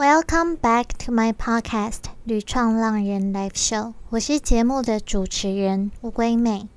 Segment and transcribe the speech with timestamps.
[0.00, 1.92] Welcome back to my podcast
[2.24, 3.88] 《旅创浪人 Live Show》。
[4.08, 6.68] 我是节目的主持人乌龟妹。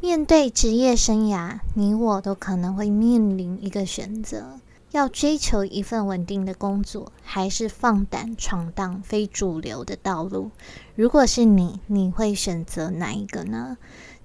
[0.00, 4.58] 面对职业生涯，你我都可能会面临一个选择：
[4.90, 10.50] 要追求一份稳定的工作，还是放胆闯荡非主流的道路？
[10.96, 13.78] 如果是你，你会选择哪一个呢？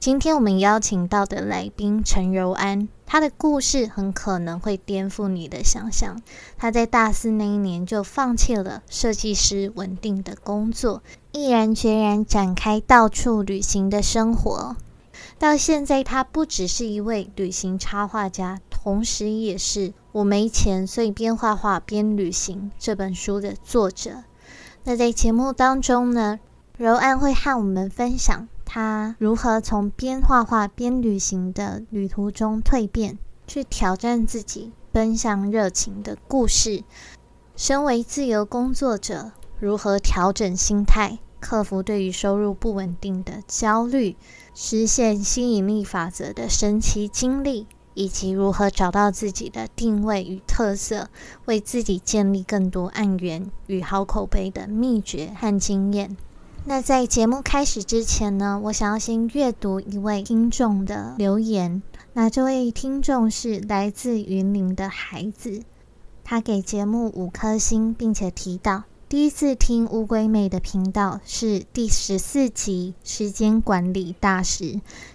[0.04, 6.22] 今天我们邀请到的来宾陈柔安，他的故事很可能会颠覆你的想象。
[6.58, 11.02] 他在大四那一年就放弃了设计师稳定的工作，
[11.32, 14.76] 毅然决然展开到处旅行的生活。
[15.40, 24.26] 到现在，他不只是一位旅行插画家，同时也是《我没钱，所以边画画边旅行》这本书的作者。
[24.84, 26.42] 那在节目当中呢，
[26.78, 28.50] 柔安会和我们分享。
[28.76, 36.84] 他如何从边画画边旅行的旅途中蜕变，去挑战自己，奔向热情的故事？
[37.56, 44.16] 身为自由工作者，如何调整心态，克服对于收入不稳定的焦虑，
[44.56, 51.10] 实现吸引力法则的神奇经历，以及如何找到自己的定位与特色，
[51.46, 56.18] 为自己建立更多案源与好口碑的秘诀和经验？
[56.66, 61.84] 那在节目开始之前呢，我想要先阅读一位听众的留言。
[62.14, 65.62] 那这位听众是来自云林的孩子，
[66.24, 68.84] 他给节目五颗星，并且提到。
[69.10, 74.64] 第一次听乌龟妹的频道是第十四集《时间管理大师》，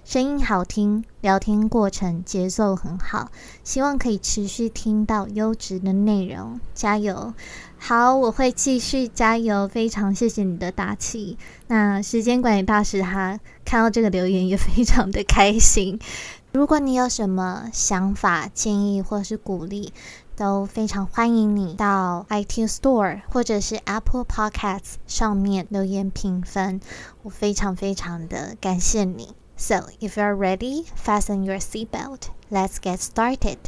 [0.05, 3.33] 声音好听，聊天过程节奏很好，
[3.65, 7.33] 希望可以持续听到优质的内容，加油！
[7.79, 11.39] 好，我会继续加油，非常谢谢你的打气。
[11.69, 15.99] 那时间管理大师他看到这个留言也非常的开心。
[16.53, 19.93] 如果你有什么想法、建议或是鼓励，
[20.37, 26.81] 都非常欢迎你到 iTunes Store 或者是 Apple Podcasts 上面留言评分，
[27.23, 29.35] 我非常非常的感谢你。
[29.57, 32.29] So if you're ready, fasten your seatbelt.
[32.51, 33.59] Let's get started.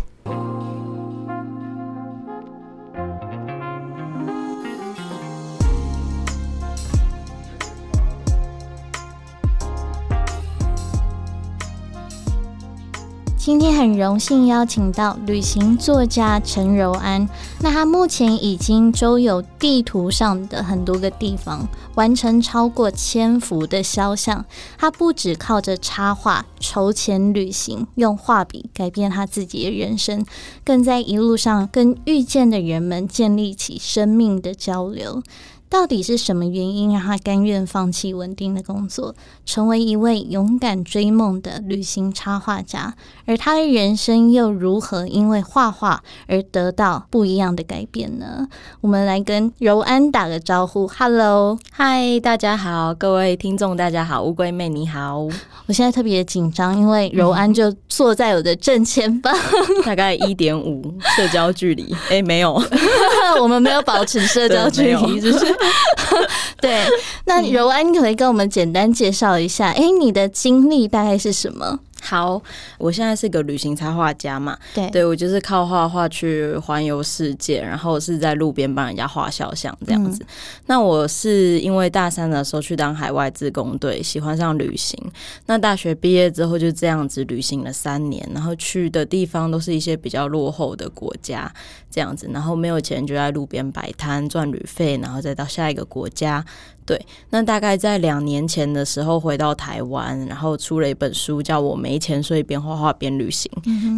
[13.42, 17.26] 今天很荣幸邀请到旅行作家陈柔安。
[17.60, 24.44] 那他目前已经周游地图上的很多个地方，完成超过千幅的肖像。
[24.76, 30.22] 他不只靠着插画筹钱旅行，用画笔改变他自己的人生，
[30.62, 35.22] 更在一路上跟遇见的人们建立起生命的交流。
[35.70, 39.14] 到底是什么原因让他甘愿放弃稳定的工作，
[39.46, 42.92] 成为一位勇敢追梦的旅行插画家？
[43.24, 48.48] 而他的人生又如何因为画画而得到不一样的改变呢？
[48.80, 59.32] 我们来跟柔安打个招呼，Hello，嗨，大家好，各位听众大家好，乌龟妹你好，我现在特别紧张，因为柔安就坐在我的正前方，
[59.86, 60.82] 大概一点五
[61.16, 62.60] 社交距离，哎，没有，
[63.40, 65.59] 我们没有保持社交距离，就是。
[66.60, 66.86] 对，
[67.26, 71.80] 那柔安，你可以跟我们简单介绍一下，哎，你的经历大概是什么？
[72.00, 72.40] 好，
[72.78, 80.24] 我现在是个旅行插画家嘛，对，对我就是靠画画去环游世界，然后是在路边帮人家画肖像这样子。
[80.66, 84.98] 那我是因为大三的时候去当海外自工队，喜欢上旅行。
[85.46, 91.52] 那大学毕业之后就这样子旅行了三年，然后去的地方都是一些比较落后的国家
[91.90, 96.44] 这样子，然后没有钱就在路边摆摊赚旅费，然后再到下一个国家。
[96.90, 103.48] 对，那大概在两年前的时候回到台湾，然后出了一本书，叫我没钱，所以边画画边旅行。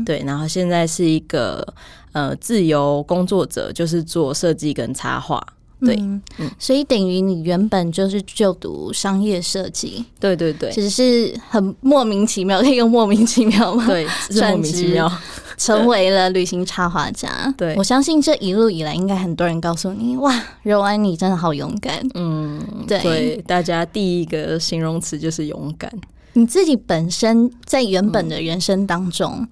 [0.05, 1.67] 对，然后现在是一个
[2.13, 5.43] 呃自由工作者，就是做设计跟插画。
[5.81, 5.99] 对，
[6.59, 10.05] 所以等于你原本就是就读商业设计。
[10.21, 13.87] 对对对，只是很莫名其妙，可以用莫名其妙吗？
[13.87, 14.07] 对，
[14.39, 15.11] 莫名其妙。
[15.57, 22.07] 成为了旅行插画家，对我相信这一路以来，应该很多人告诉你，哇，柔安你真的好勇敢。
[22.15, 25.93] 嗯，对，大家第一个形容词就是勇敢。
[26.35, 29.47] 你自己本身在原本的人生当中。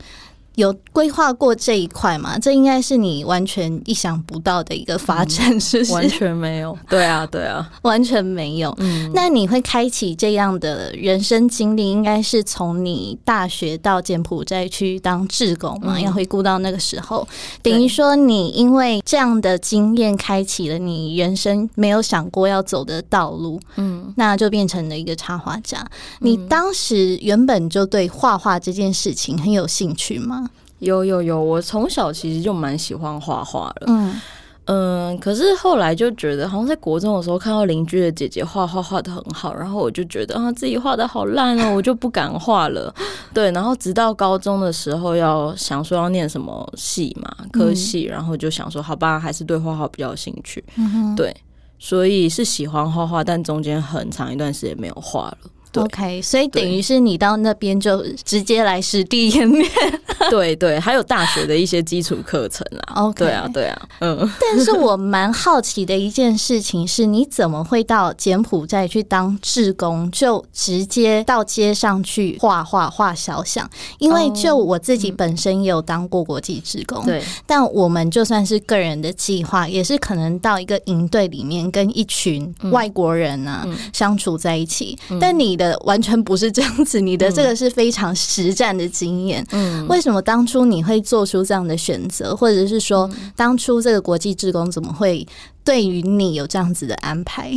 [0.57, 2.39] 有规划过这一块吗？
[2.39, 5.93] 这应该是你完全意想不到的一个发展，是不是？
[5.93, 6.77] 完全没有。
[6.89, 8.75] 对啊，对啊，完全没有。
[8.79, 15.99] 嗯，那你会开启这样的人生经历，应该是从你大学到柬埔寨去当志工嘛？
[16.01, 17.27] 要回顾到那个时候，
[17.63, 23.61] 等于说你因为这样的经验，开启了你人生没有想过要走的道路。
[23.77, 25.87] 嗯，那就变成了一个插画家。
[26.19, 30.50] 你当时原本就对画画这件事情很有兴趣吗？
[30.81, 33.87] 有有有，我从小其实就蛮喜欢画画的。
[33.87, 34.21] 嗯
[34.67, 42.95] 嗯，可是后来就觉得，好像在国中的时候看到邻居的姐姐画画画的很好，然后我就觉得啊，自己画的好烂哦，我就不敢画了。
[43.35, 50.63] 对，然后直到高中的时候，要想说要念什么系嘛，科系，然后就想说，好吧，还是对画画比较有兴趣。
[51.17, 51.35] 对，
[51.81, 55.39] 所以是喜欢画画，但中间很长一段时间没有画了。
[55.75, 59.71] OK，所以等于是你到那边就直接来实地演练，
[60.29, 62.95] 对对，还有大学的一些基础课程啦。
[62.97, 64.29] OK，对啊对啊，嗯。
[64.41, 73.71] 但是我蛮好奇的一件事情是，你怎么会到柬埔寨去当志工，就直接到街上去画画画小像？
[73.99, 77.23] 因为就我自己本身也有当过国际志工，对。
[77.47, 85.60] 但我们就算是个人的计划，也是可能到一个营队里面跟一群外国人啊相处在一起，但你。
[85.61, 89.47] 的完全不是这样子，你的这个是非常实战的经验。
[89.53, 95.27] 嗯，为什么当初你会做出这样的选择，或者是说当初这个国际职工怎么会
[95.63, 97.53] 对于你有这样子的安排？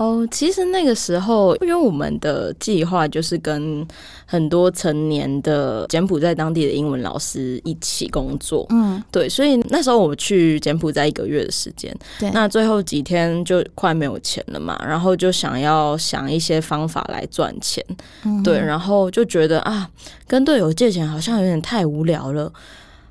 [0.00, 3.86] 哦，其实那个时候，因为我们的计划就是跟
[4.24, 17.84] 很多成年的柬埔寨当地的英文老师一起工作，嗯，对，所以那时候我去柬埔寨一个月的时间，对，那最后几天就快没有钱了嘛，然后就想要想一些方法来赚钱，
[18.42, 19.86] 对，然后就觉得啊，
[20.26, 22.50] 跟队友借钱好像有点太无聊了，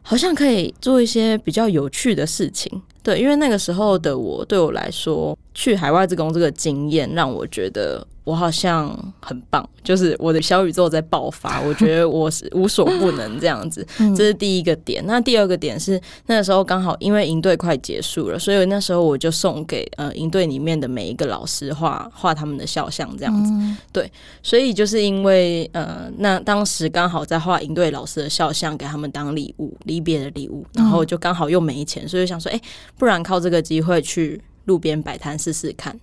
[0.02, 2.82] 好像可以做一些比较有趣的事情。
[3.02, 8.06] 对，因为那个时候的我，对我来说，去海外自工这个经验让我觉得。
[8.30, 13.84] 我好像很棒，就是我的小宇宙在爆发， 我觉得我是无所不能这样子，
[14.16, 15.04] 这是第一个点。
[15.08, 23.52] 那第二个点是那时候刚好因为营队快结束了，所以那时候我就送给呃营队里面的每一个老师画画他们的肖像这样子。
[23.92, 24.12] 对，
[24.44, 32.62] 所以就是因为呃那当时刚好在画营队老师的肖像给他们当礼物，离别的礼物，然后就刚好又没钱，所以想说，哎，
[32.96, 36.00] 不然靠这个机会去路边摆摊试试看。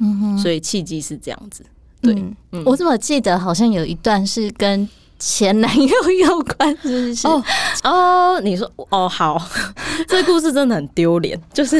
[0.00, 1.64] 嗯哼，所以契机是这样子。
[2.02, 2.16] 对，
[2.64, 4.88] 我怎么记得好像有一段是跟
[5.18, 7.26] 前男友有关，是不是？
[7.28, 7.44] 哦
[7.84, 9.38] 哦，你说哦，好，
[10.08, 11.38] 这故事真的很丢脸。
[11.52, 11.78] 就是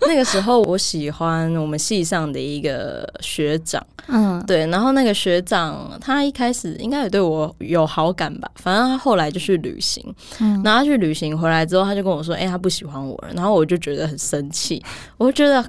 [0.00, 4.66] 那个时候，我喜欢我们系上的一个学长，嗯，对。
[4.66, 10.04] 然后那个学长他一开始应该也对我有好感吧，反正他后来就去旅行，
[10.40, 14.82] 嗯，然后他去旅行回来之后，他就跟我说：“哎，他不喜欢我了。”然后我就觉得很生气，
[15.16, 15.64] 我就觉得。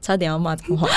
[0.00, 0.88] 差点要骂脏话，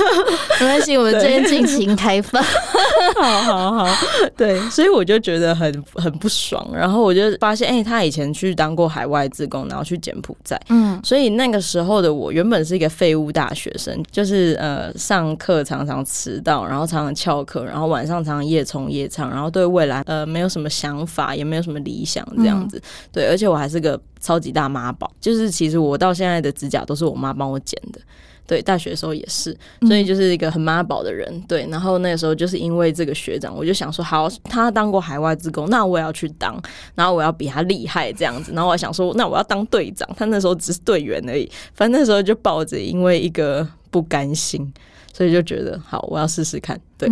[0.60, 2.42] 没关系，我们这边尽情开放。
[3.20, 4.06] 好好好，
[4.36, 22.80] 对，所以我就觉得很很不爽，然后我就发现，哎，他以前去当过海外自工，然后去柬埔寨，嗯，所以那个时候的我原本是一个废物大学生，就是呃，上课常常迟到，然后常常翘课，然后晚上常常夜冲夜唱，然后对未来呃没有什么想法，也没有什么理想这样子，
[23.12, 28.00] 对，而且我还是个超级大妈宝，就是其实我到现在的指甲都是我妈帮我剪的。
[28.46, 31.40] 对，大学的时候也是，所以就是一个很妈宝的人。
[31.46, 36.60] 对，然后那个时候就是因为这个学长，我就想说，好，他当过海外职工，那我也要去当，
[36.96, 38.50] 然后我要比他厉害这样子。
[38.52, 41.48] 然后我想说，那我要当队长，他那时候只是队员而已。
[41.74, 44.72] 反正那时候就抱着因为一个不甘心，
[45.12, 46.76] 所以就觉得好，我要试试看。
[46.98, 47.08] 对，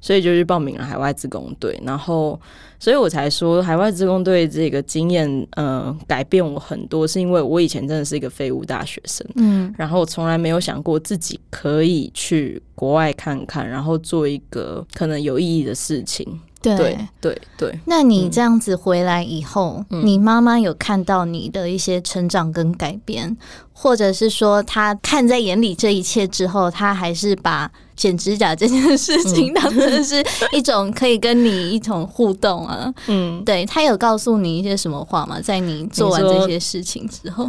[0.00, 2.40] 所以就去报名了海外职工队，然后。
[2.80, 16.26] 所以我才说海外职工队这个经验，呃，改变我很多，是因为我以前真的是一个废物大学生，嗯，然后从来没有想过自己可以去国外看看，然后做一个可能有意义的事情。
[16.62, 23.34] 对对对，那你这样子回来以后，你妈妈有看到你的一些成长跟改变，
[23.72, 32.92] 或者是说她看在眼里这一切之后，她还是把剪指甲这件事情当成是一种可以跟你一种互动啊？
[33.06, 35.40] 嗯，对她有告诉你一些什么话吗？
[35.40, 37.48] 在你做完这些事情之后，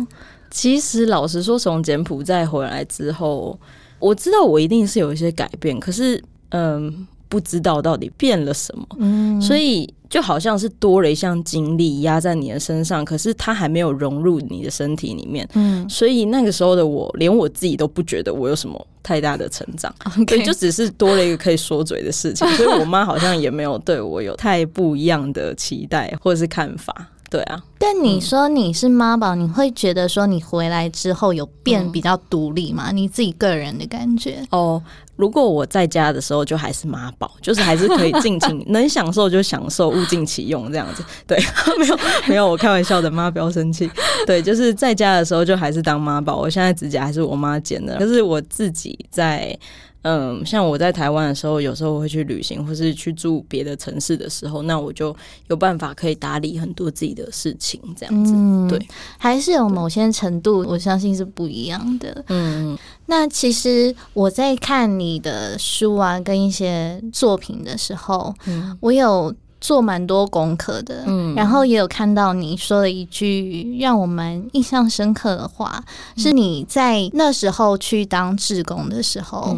[0.49, 3.59] 其实老实说，从柬埔寨回来之后，
[3.99, 7.05] 我知道我一定是有一些改变，可是嗯。
[7.31, 19.93] 不知道到底变了什么，嗯，所以就好像是多了一项经历压在你的身上，可是它还没有融入你的身体里面，嗯，所以那个时候的我，连我自己都不觉得我有什么太大的成长，
[20.27, 27.07] 对，就只是多了一个可以说嘴的事情，所以我妈好像也没有对我有太不一样的期待或者是看法。
[27.31, 32.91] 对啊，但你说你是妈宝，你会觉得说你回来之后有变比较独立吗？
[32.91, 34.45] 你自己个人的感觉？
[34.51, 34.83] 哦，
[35.15, 41.01] 如果我在家的时候就还是妈宝，就是还是可以尽情 能享受就享受，物尽其用这样子。
[41.25, 41.41] 对，
[41.79, 43.89] 没有没有，我开玩笑的，妈不要生气。
[44.27, 46.35] 对，就是在家的时候就还是当妈宝。
[46.35, 49.57] 我现在指甲还是我妈剪的，可是我自己在。
[50.03, 55.15] 嗯，像我在台湾的时候，有时候会去旅行，或是去住别的城市的时候，那我就
[55.47, 58.33] 有办法可以打理很多自己的事情，这样子。
[58.67, 58.87] 对，
[59.19, 62.23] 还是有某些程度，我相信是不一样的。
[62.29, 68.33] 嗯，那其实我在看你的书啊，跟一些作品的时候，
[68.79, 71.03] 我有做蛮多功课的。
[71.05, 75.83] 嗯，然后也有看到你说了一句让我们印象深刻的话，
[76.17, 79.55] 是你在那时候去当志工的时候。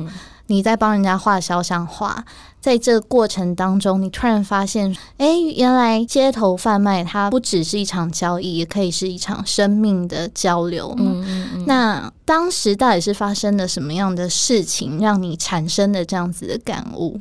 [0.47, 2.25] 你在帮人家画肖像画，
[2.59, 10.93] 在这个过程当中，你突然发现，哎，原来街头贩卖它不只是一场交易，也可以是一场生命的交流。
[10.99, 11.65] 嗯嗯嗯。
[11.65, 17.19] 那当时到底是发生了什么样的事情，让你产生了这样子的感悟？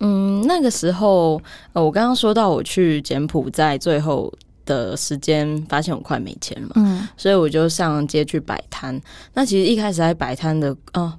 [0.00, 1.40] 嗯，那个时候，
[1.72, 4.32] 呃，我刚刚说到我去柬埔寨最后
[4.64, 9.00] 的时间，发现我快没钱了，嗯，所以我就上街去摆摊。
[9.34, 11.12] 那其实一开始在摆摊的，哦。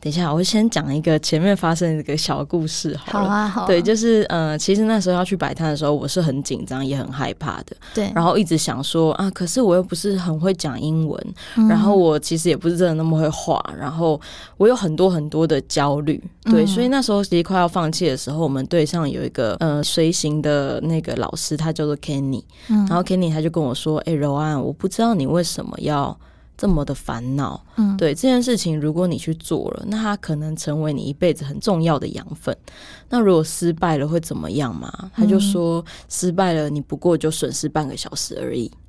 [0.00, 2.94] 等一下，我先讲一个前面发生的一个小故事。
[3.06, 3.66] 好啊，好。
[3.66, 7.76] 对，就是呃，其实那时候要去摆摊的时候，我是很紧张，也很害怕的。
[7.94, 8.12] 对。
[8.14, 11.34] 然后一直想说啊，可是我又不是很会讲英文，
[11.68, 14.20] 然后我其实也不是真的那么会画，然后
[14.56, 16.22] 我有很多很多的焦虑。
[16.44, 22.44] 对，所以那时候其实快要放弃的时候，我们队上有一个呃随行的那个老师，他叫做 Kenny。
[22.68, 22.86] 嗯。
[22.86, 26.14] 然后 Kenny 他就跟我说：“哎，柔安，我不知道你为什么要。”
[26.56, 32.56] 这么的烦恼，嗯，对这件事情，如果你去做了，那它可能成为你一辈子很重要的养分。
[33.08, 35.10] 那如果失败了会怎么样嘛？
[35.14, 38.70] 他就说，失败了，你不过就损失半个小时而已。
[38.72, 38.83] 嗯，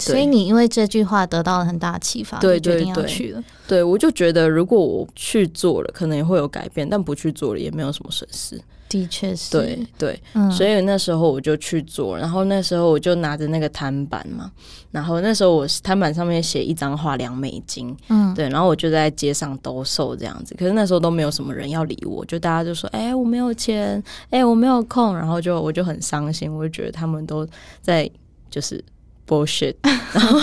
[0.00, 3.42] 所以你因为这句话得到了很大的启发，对，决定要去了。
[3.66, 8.60] 对，我就觉得如果我去做了，可能也会有改变；但不去做了，也没有什么损失。
[8.88, 14.50] 的确是，对对，所以那时候我就去做，然后那时候我就拿着那个摊板嘛，
[14.90, 27.46] 然后那时候我摊板上面写一张画两美金，嗯，对，然后我就在街上兜售这样子，可是那时候都没有什么人要理我，就大家就说，哎，我没有钱，哎，我没有空，然后就我就很伤心，我就觉得他们都
[27.80, 28.10] 在
[28.50, 28.84] 就是。
[29.30, 29.76] Bullshit，
[30.12, 30.40] 然后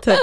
[0.00, 0.16] 对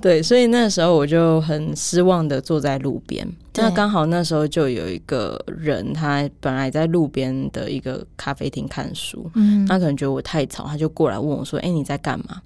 [0.00, 3.26] 对，所以那时候我就很失望的坐在路边。
[3.56, 12.40] 那刚好那时候就有一个人，他本来在路边的一个咖啡厅看书，嗯，他可能觉得我太吵，他就过来问我说：“哎，你在干嘛？”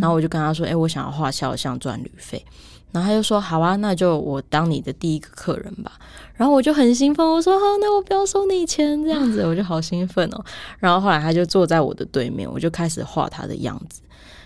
[0.00, 2.44] 然后我就跟他说：“哎，我想要画肖像赚旅费。”
[2.92, 5.92] 然后他就说：“好啊，那就我当你的第一个客人吧。”
[6.36, 10.44] 然后我就很兴奋，我说：“好，那我不要收你钱。”这样子我就好兴奋哦。
[10.78, 14.00] 然后后来他就坐在我的对面，我就开始画他的样子。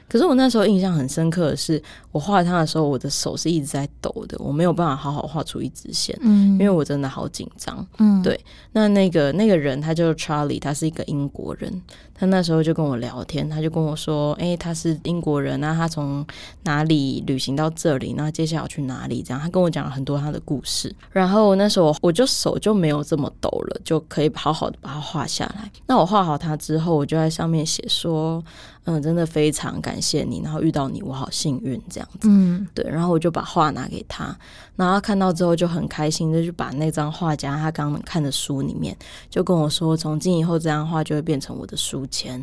[0.09, 1.83] 可是我那时候印象很深刻的是，
[2.13, 8.39] 我画它的时候，我的手是一直在抖的，我没有办法好好画出一直线，嗯，因为我真的好紧张，嗯，对。
[8.73, 11.83] 那那个那个人他叫 Charlie，他是一个英国人，
[12.15, 16.25] 他那时候就跟我聊天，他就跟我说，哎，他是英国人，那他从
[16.65, 19.23] 哪里旅行到这里，那接下来要去哪里？
[19.23, 20.95] 这样，他跟我讲了很多他的故事。
[21.11, 25.71] 然后那时候我就手就没有这么抖了，就可以好好的把它画下来。
[25.87, 28.45] 那我画好它之后，我就在上面写说。
[28.87, 32.29] 嗯，真的非常感谢你，然后遇到你，我好幸运这样子。
[32.29, 34.37] 嗯，对，然后我就把画拿给他，
[34.77, 38.97] 然后看到之后就很开心，就去把那张画夹他刚刚看的书里面，
[39.29, 42.35] 就跟我说，从今以后这张画就会变成我的书签。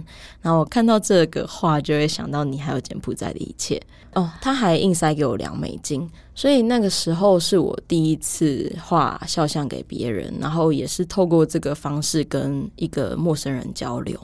[0.41, 3.81] 然后我看到这个画，就会想到你还有柬埔寨的一切。
[4.13, 6.07] 哦，他还硬塞给我两美金。
[6.35, 14.19] 所以那个时候是我第一次画肖像给别人，然后也是透过这个方式跟一个陌生人交流，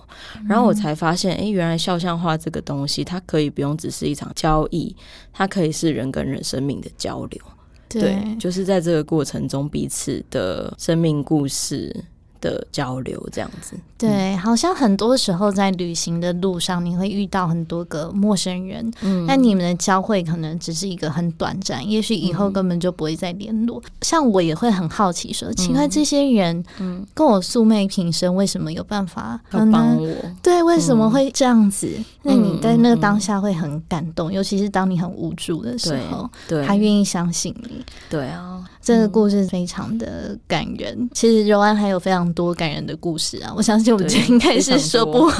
[0.47, 4.95] 然后我才发现，哎，原来肖像画这个东西，它可以不用只是一场交易，
[5.31, 7.41] 它可以是人跟人生命的交流。
[7.87, 12.05] 对，就是在这个过程中彼此的生命故事。
[12.41, 23.81] 的交流这样子，对，好像很多时候在旅行的路上，你会遇到很多个陌生人，嗯，那你们的交汇可能只是一个很短暂，也许以后根本就不会再联络。
[24.01, 30.15] 像我也会很好奇，说，奇怪，这些人，嗯，跟我素昧平生，为什么有办法帮我？
[30.41, 31.89] 对，为什么会这样子？
[32.23, 38.63] 那你在那个当下会很感动，尤其是当你很无助的时候，对，他愿意相信你，对啊。
[38.89, 41.07] 这个故事非常的感人。
[41.13, 45.35] 其实柔安还有非常多感人的故事啊，我相信我们应该是说不完。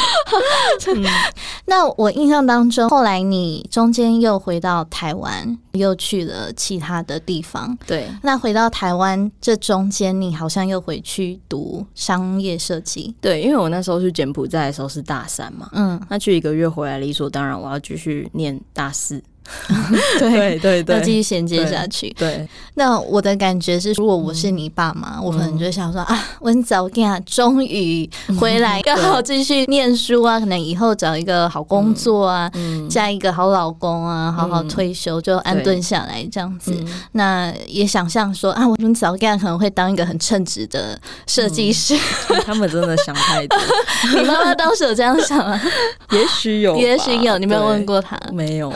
[1.64, 7.74] 那我印象当中，后来你中间又回到台湾，又去了其他的地方。
[7.86, 13.14] 对，那回到台湾这中间，你好像又回去读商业设计。
[13.18, 19.22] 对，因为我那时候去柬埔寨的时候是大三嘛，嗯，那去一个月回来理所当然，我要继续念大四。
[20.18, 22.10] 对对对，要继续衔接下去。
[22.18, 28.08] 对，那我的感觉是，如果我是你爸妈，我可能就想说啊，温早啊，终于
[28.40, 32.50] 回来，刚好好继续念书啊，可能以后找一个好工作啊，
[32.88, 36.74] 嫁一个好老公啊，好好退休就安顿下来这样子。
[37.12, 41.96] 那也想象说啊，我温早啊可能会当一个很称职的设计师。
[42.44, 43.58] 他们真的想太多。
[44.14, 45.60] 你妈妈当时有这样想吗？
[46.10, 48.18] 也许有，也许有，你没有问过他？
[48.32, 48.72] 没有。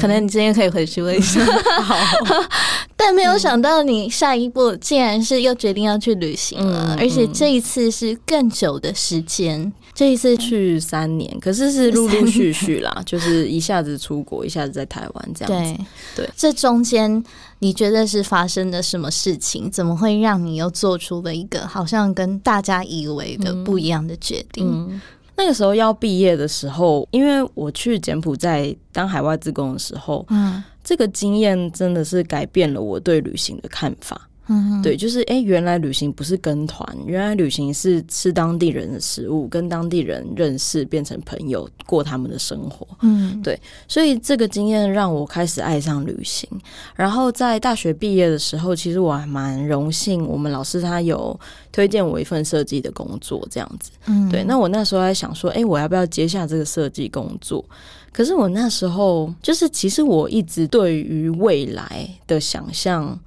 [0.00, 1.40] 可能你今天可以回去问一下，
[1.82, 1.96] 好。
[2.96, 9.72] 但没有想到你下一步竟然是又决定要去旅行了，而且这一次是更久的时间。
[9.92, 15.84] 这一次去三年，可是是陆陆续续啦，就是一下子出国，一下子在台湾这样子。
[16.16, 17.22] 对，这中间
[17.60, 19.70] 你觉得是发生了什么事情？
[19.70, 25.00] 怎么会让你又做出了一个好像跟大家以为的不一样的决定？
[25.36, 34.28] 那个时候要毕业的时候，因为我去柬埔寨当海外自工的时候，嗯，这个经验真的是改变了我对旅行的看法。
[34.46, 42.86] 嗯，对，就是哎，原来旅行不是跟团，原来旅行是吃当地人的食物，跟当地人认识，变成朋友，过他们的生活。
[43.00, 43.58] 嗯，对，
[43.88, 46.46] 所以这个经验让我开始爱上旅行。
[46.94, 51.38] 然后在大学毕业的时候，其实我还蛮荣幸，我们老师他有
[51.72, 53.90] 推荐我一份设计的工作，这样子。
[54.06, 57.64] 嗯，对，那我那时候还想说，哎，我要不要接下这个设计工作？
[58.12, 63.18] 可是我那时候就是，其实我一直对于未来的想象。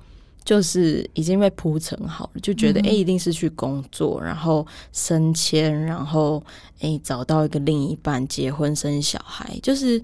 [0.48, 6.42] 就是已经被铺成好了，就觉得哎，一定是去工作，然后升迁，然后
[6.80, 10.02] 哎，找到一个另一半，结婚生小孩，就是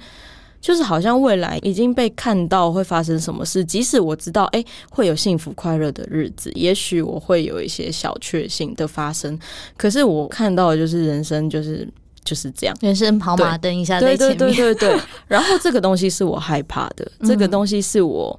[0.60, 3.64] 就是好像未来已经被看到会发生什么事。
[3.64, 9.40] 即使我知道哎，会有幸福快乐的日子，也许我会有一些小确幸的发生，
[9.78, 11.88] 可是我看到的就是人生就是
[12.26, 15.00] 就是这样，人生跑马灯一下在前面，对对对。
[15.26, 18.38] 然后这个东西是我害怕的， 这个东西是我。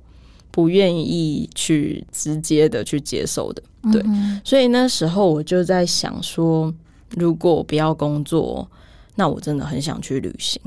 [0.54, 4.00] 不愿意去直接的去接受的，对，
[4.44, 6.73] 所以那时候我就在想说，
[7.16, 8.64] 如果我不要工作，
[9.16, 10.62] 那我真的很想去旅行。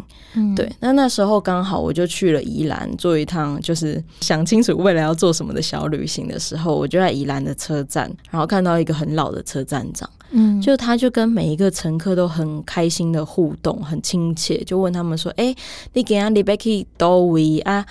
[0.57, 15.55] 对，那那时候刚好我就去了宜兰做一趟，就是想清楚未来要做什么的小旅行的时候，我就在宜兰的车站，然后看到一个很老的车站长，嗯，就他就跟每一个乘客都很开心的互动，很亲切，就问他们说：“哎，
[15.93, 17.85] 你给阿李贝克多维啊？”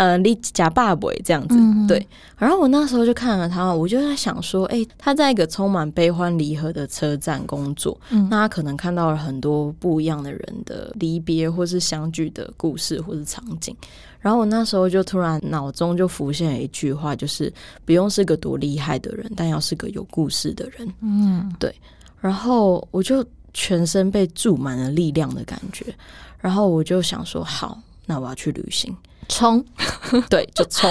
[0.00, 1.54] 呃，你假爸爸这样子，
[1.86, 2.08] 对。
[2.38, 13.76] 然后我那时候就看了他，我就在想说，哎，他在一个充满悲欢离合的车站工作，那他可能看到了很多不一样的人的离别或是相聚的故事或是场景。
[14.20, 17.52] 然后我那时候就突然脑中就浮现了一句话，就是
[17.84, 20.90] 不用是个多厉害的人，但要是个有故事的人。
[21.02, 21.74] 嗯，对。
[22.22, 25.94] 然后我就全身被注满了力量的感觉，
[26.38, 28.96] 然后我就想说，好，那我要去旅行。
[29.30, 29.64] 冲，
[30.28, 30.90] 对，就冲，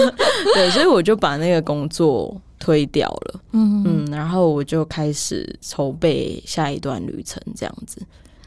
[0.54, 3.82] 对，所以我就把那个工作推掉了，嗯。
[3.84, 8.00] 嗯，然后我就开始筹备下一段旅程，这样子。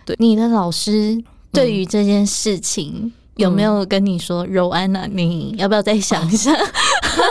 [0.05, 6.51] 对，你的老师对于这件事情有没有跟你说，柔安啊，你要不要再想一下？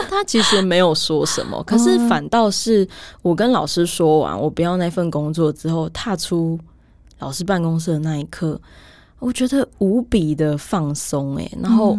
[0.09, 2.87] 他其实没有说什么，可是反倒是
[3.21, 6.59] 我跟老师说完我不要那份工作之后，踏出
[7.19, 8.59] 老师办公室的那一刻。
[9.23, 11.97] 我觉得无比的放松诶，然后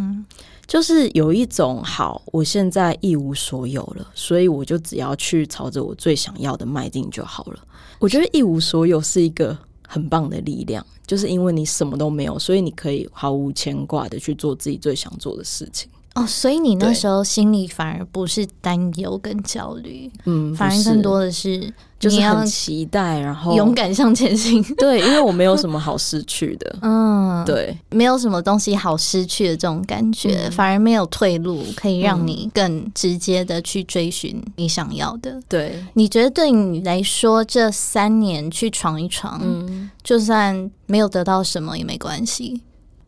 [0.67, 7.59] 就是有一种好，我现在一无所有了，所以我就只要去朝着我最想要的迈进就好了。
[7.99, 9.57] 我觉得一无所有是一个
[9.89, 15.89] 很棒的力量，就是因为你什么都没有，所以你可以毫无牵挂的去做自己最想做的事情。
[16.15, 24.63] 哦，所以你那时候心里反而不是担忧跟焦虑，嗯，反而更多的是就是很期待，然后勇敢向前行。
[24.79, 35.43] 对，因为我没有什么好失去的， 嗯，对，没有什么东西好失去的这种感觉，反而没有退路可以让你更直接的去追寻你想要的。
[35.49, 42.63] 对，你觉得对你来说这三年去闯一闯，嗯，就算没有得到什么也没关系。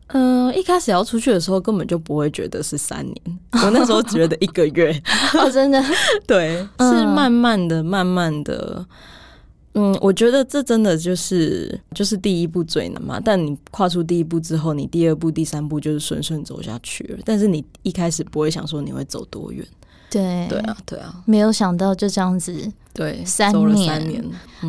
[0.07, 3.39] 嗯，一开始要出去的时候，根本就不会觉得是三年。
[3.63, 4.91] 我那时候觉得一个月，
[5.37, 5.83] 哦，真的，
[6.25, 8.85] 对，是慢慢的、慢慢的。
[9.73, 13.19] 嗯，我觉得这真的就是就是第一步最难嘛。
[13.23, 17.19] 但你跨出第一步之后，你第二步、第三步就是顺顺走下去了。
[17.23, 19.63] 但是你一开始不会想说你会走多远。
[20.09, 20.47] 对。
[20.49, 24.23] 对啊，对啊，没有想到就这样子，对，三年。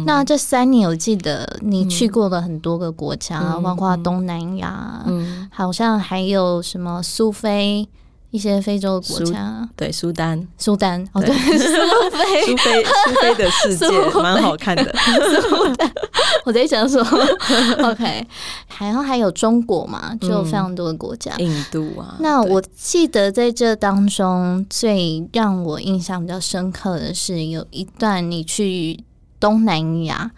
[0.05, 7.89] 那这三年，我记得你去过了很多个国家，包括东南亚，嗯，好像还有什么苏菲、
[8.31, 13.89] 一些非洲的国家，对，苏丹、苏丹，哦，对，苏菲、苏菲、 苏菲的世界
[14.21, 14.95] 蛮好看的。
[16.45, 17.03] 我在想说，
[17.83, 18.27] OK，
[18.79, 22.17] 然后还有中国嘛，就有非常多的国家，印度啊。
[22.21, 29.05] 那我记得在这当中，最让我印象比较深刻的是，有一段你去
[29.41, 30.31] 东南亚。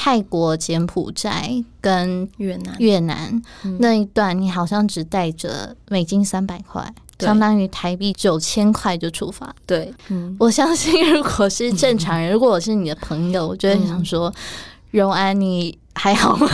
[0.00, 3.42] 泰国、柬埔寨跟越南，越南
[3.80, 9.54] 那一段，你好像只带着美金三百块，相当于台币九千块就出发。
[9.66, 9.92] 对，
[10.38, 14.32] 我相信如果是正常人， 如果我是你的朋友，我就会想说
[14.92, 16.48] ：“荣安，你还好吗？”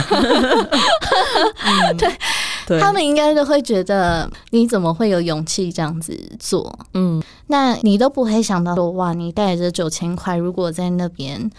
[2.66, 6.78] 对，他们应该都会觉得你怎么会有勇气这样子做？
[6.94, 11.50] 嗯，那你都不会想到说：“哇，你带着九千块，如果在那边。”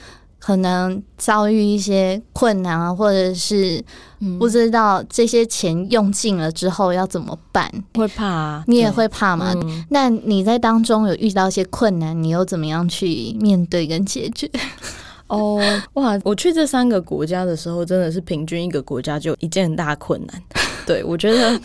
[0.46, 3.84] 可能遭遇一些困难啊，或者是
[4.38, 9.56] 不知道这些钱用尽了之后要怎么办，会怕，啊你也会怕吗？
[9.90, 14.48] 那你在当中有遇到一些困难，你又怎么样去面对跟解决？
[15.26, 15.60] 哦，
[15.94, 16.16] 哇！
[16.24, 20.44] 我去这三个国家的时候，真的是平均一个国家就一件很大困难。
[20.86, 21.60] 对我觉得。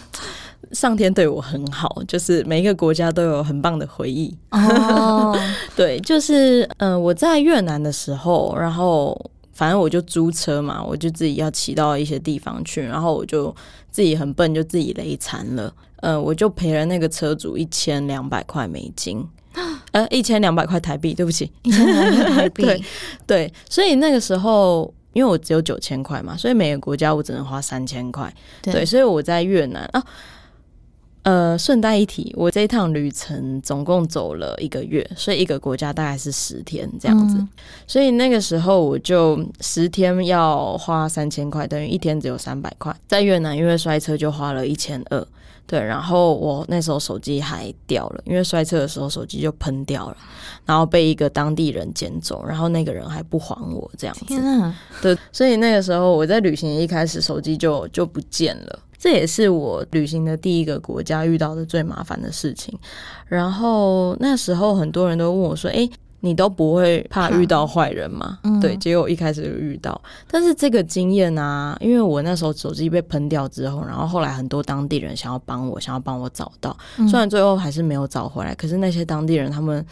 [0.73, 4.33] 上天对我很好，就是每一个国家都有很棒的回忆。
[4.51, 5.37] 哦，
[5.75, 9.19] 对，就是嗯，我在越南的时候，然后
[9.53, 13.55] 反正我就租车嘛，我就自己要骑到一些地方去，然后我就
[13.91, 15.73] 自己很笨，就自己累残了。
[16.03, 19.27] 嗯，我就赔了那个车主一千两百块美金，
[19.93, 22.63] 呃，一千两百块台币，对不起，一千两百台币。
[22.65, 22.83] 对
[23.27, 28.33] 对，所以那个时候，因为我只有九千块嘛，所以每个国家我只能花三千块。
[28.63, 30.03] 对，所以我在越南啊。
[31.23, 37.47] 呃，顺带一提，我这一趟旅程总共走了一个月，所以一个国家大概是十天这样子。
[37.87, 42.95] 所以那个时候我就十天要花三千块，等于一天只有三百块。
[43.07, 45.27] 在越南因为摔车就花了一千二，
[45.67, 45.79] 对。
[45.79, 50.17] 然后我那时候手机还掉了，因为摔车的时候手机就喷掉了，
[50.65, 54.25] 然后被一个当地人捡走，然后那个人还不还我这样子。
[54.25, 54.75] 天啊！
[55.03, 58.79] 对，所以那个时候我在旅行一开始手机就就不见了。
[59.01, 62.79] 这也是我旅行的第一个国家遇到的最麻烦的事情。
[63.27, 65.89] 然后那时候很多人都问我说：“哎，
[66.21, 69.99] 你都不会怕遇到坏人吗？”对，结果一开始就遇到。
[70.31, 76.77] 但是这个经验啊，因为我那时候手机被喷掉之后，然后后来很多当地人想要帮我，想要帮我找到，
[77.09, 79.83] 虽然最后还是没有找回来，可是那些当地人他们。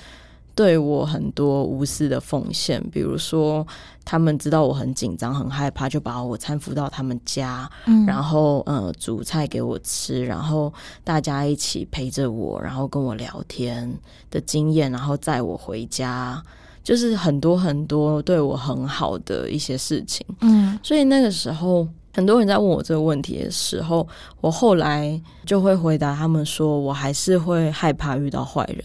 [0.59, 3.65] 对我很多无私的奉献，比如说
[4.05, 7.71] 他们知道我很紧张、很害怕，就把我搀扶到他们家，
[8.05, 13.89] 然后呃煮菜给我吃，然后大家一起陪着我，然后跟我聊天
[14.33, 16.43] 的经验，然后载我回家，
[16.83, 20.27] 就是很多很多对我很好的一些事情。
[20.41, 24.05] 嗯，所以那个时候很多人在问我这个问题的时候，
[24.41, 28.85] 我后来就会回答他们说，我还是会害怕遇到坏人，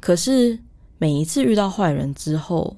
[0.00, 0.58] 可是。
[0.98, 2.76] 每一次遇到坏人之后，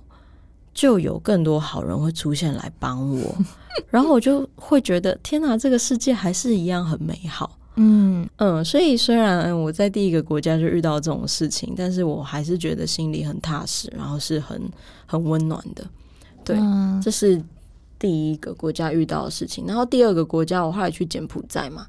[0.72, 3.34] 就有更多好人会出现来帮我，
[3.90, 7.58] 然后我就会觉得天哪，这个世界还是一样很美好。
[7.76, 14.60] 嗯嗯，所以虽然我在第一个国家就遇到这种事情，但是我还是觉得心里很踏实，然后是很
[15.06, 15.84] 很温暖的。
[16.44, 16.58] 对，
[17.02, 17.40] 这是
[17.98, 19.64] 第一个国家遇到的事情。
[19.66, 21.86] 然后第二个国家，我后来去柬埔寨嘛，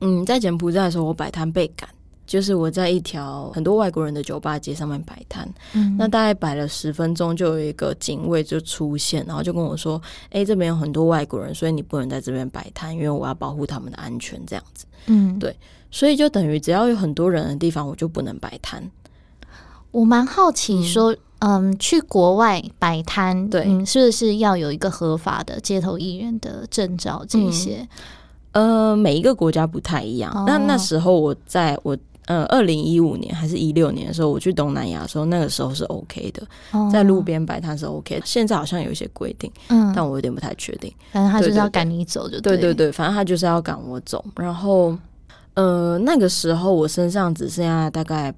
[0.00, 1.88] 嗯，在柬埔寨的时候，我摆摊被赶。
[2.26, 5.48] 就是我在一条很多外国人的酒吧街上面摆摊，
[5.96, 15.56] 那大概摆了十分钟，就有一个警卫就出现，然后就跟我说：“哎，这边有很多外国人，所以你不能在这边摆摊，因为我要保护他们的安全。”这样子，嗯，对，
[15.90, 18.82] 所以就等于只要有很多人的地方，我就不能摆摊。
[19.92, 27.24] 我蛮好奇，说，嗯，去国外摆摊，对，是不是要有一个合法的街头艺人的证照？
[27.28, 27.86] 这些，
[28.50, 30.44] 呃，每一个国家不太一样。
[30.44, 31.96] 那那时候我在我。
[32.26, 36.46] 呃，二零一五年还是一六年的时候，我去东南亚的时候，那个时候是 OK 的，
[36.92, 38.20] 在路边摆摊是 OK。
[38.24, 40.92] 现在好像有一些规定，嗯，但我有点不太确定。
[41.12, 44.24] 反正他就是要赶你走，就对对对，反正他就是要赶我走。
[44.36, 44.96] 然后，
[45.54, 48.34] 呃，那个时候我身上只剩下大概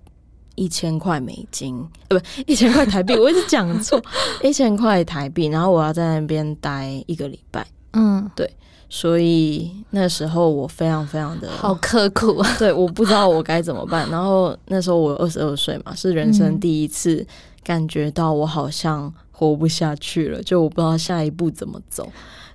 [0.54, 3.98] 一千块美金，呃，不，一千块台币， 我一直讲错，
[4.42, 5.46] 一千块台币。
[5.46, 8.50] 然后我要在那边待一个礼拜，嗯，对。
[8.90, 14.08] 所以那时候我非常非常的好刻苦， 对，我不知道我该怎么办。
[14.10, 17.26] 然后那时候我二十二岁嘛，是人生第一次
[17.62, 22.10] 感觉到我好像活不下去了，就我不知道下一步怎么走，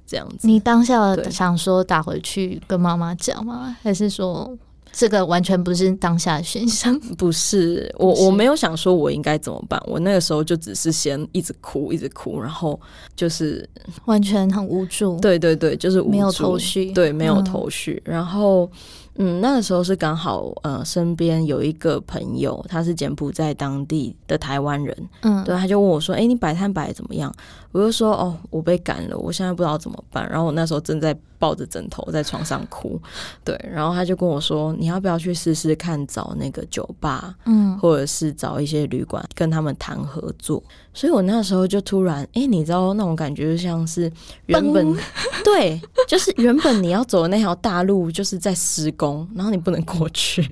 [0.08, 0.48] 这样子。
[0.48, 3.78] 你当下想说打回去跟妈妈讲吗？
[3.84, 4.58] 还是说？
[4.96, 9.82] 这个完全不是当下的选项， 不是我，我没有想说我应该怎么办。
[9.88, 12.80] 我那个时候就只是先一直哭，一直哭，然后
[13.16, 13.68] 就是
[14.06, 15.20] 完全很无助。
[15.20, 18.00] 对对对，就是没有头绪，对，没有头绪。
[18.06, 18.70] 然后，
[19.16, 27.34] 嗯，那个时候是刚好呃，身边有一个朋友，他是柬埔寨当地的台湾人，嗯，对，他就问我说：“哎、你摆摊摆的怎么样？”
[27.74, 32.98] 我就说：“哦，我被赶了，我现在不知道怎么办。”然后我那时候正在抱着枕头在床上哭，
[33.44, 44.10] 对，然后他就跟我说：“你要不要去试试看找那个酒吧，嗯，或者是找一些旅馆跟他们谈合作？”所以我那时候就突然，哎、你知道那种感觉，就像是
[44.46, 44.96] 原本
[45.44, 50.48] 对，就是原本你要走的那条大路就是在施工，然后你不能过去，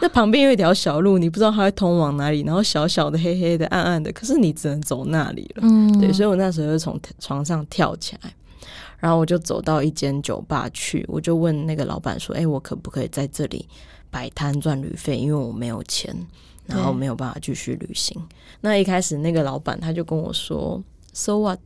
[0.00, 5.62] 那旁边有一条小路，你不知道它会通往哪里，然后小小的、黑黑的、暗暗的，可是你只能走那里了。
[5.62, 8.34] 嗯，对，所以我那时候就从床上跳起来，
[8.98, 13.68] 然后我就走到一间酒吧去，我就问那个老板说：“哎、我可不可以在这里
[14.10, 15.16] 摆摊赚旅费？
[15.16, 16.14] 因为我没有钱，
[16.66, 18.20] 然后没有办法继续旅行。”
[18.60, 21.60] 那一开始那个老板他就跟我说：“So what？”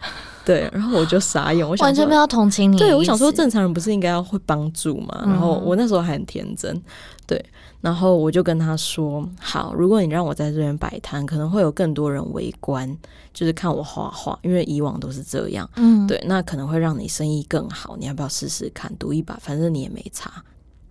[0.44, 2.76] 对，然后我就傻眼，我想完全没有同情你。
[2.76, 5.22] 对，我想说正常人不是应该要会帮助嘛？
[5.24, 6.82] 然后我那时候还很天真，
[7.26, 7.42] 对，
[7.84, 12.96] 然后我就跟他说：“好，如果你让我在这边摆摊，可能会有更多人围观，
[13.34, 15.68] 就是看我画画，因为以往都是这样。
[15.76, 19.38] 嗯，对，那可能会让你生意更好，你要不要试试看，赌一把？
[19.38, 20.32] 反正你也没差。”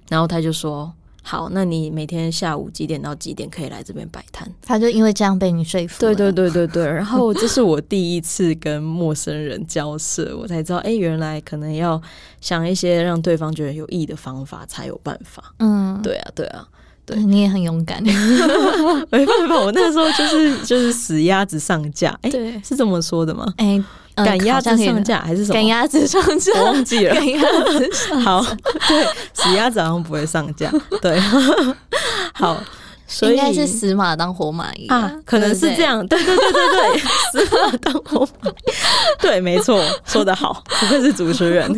[0.08, 6.00] 然后他就说：“好，那你每天下午几点到几点可以来这边摆摊？”他就因为这样被你说服。
[6.00, 12.00] 对对，对对对，然后这是我第一次跟陌生人交涉，我才知道，哎，原来可能要
[12.40, 15.56] 想一些让对方觉得有益的方法才有办法。
[15.58, 16.68] 嗯，对啊，对啊，
[17.06, 18.02] 对你也很勇敢。
[19.12, 23.46] 没办法，我那时候就是就是死鸭子上架，哎，对，是这么说的吗？
[23.58, 23.66] 哎，
[24.16, 25.54] 欸赶鸭子上架还是什么？
[25.56, 27.16] 赶鸭子上架，我忘记了。
[27.16, 28.46] 赶鸭子上 好，
[28.88, 30.72] 对，死鸭子好像不会上架。
[31.02, 31.20] 对，
[32.34, 32.62] 好，
[33.14, 35.84] 所以应该是死马当活马医啊，可能是这。
[35.84, 37.00] 样，对对对对对，
[37.32, 38.54] 死马当活马医，
[39.22, 41.70] 对，没错，说得好，不愧是主持人。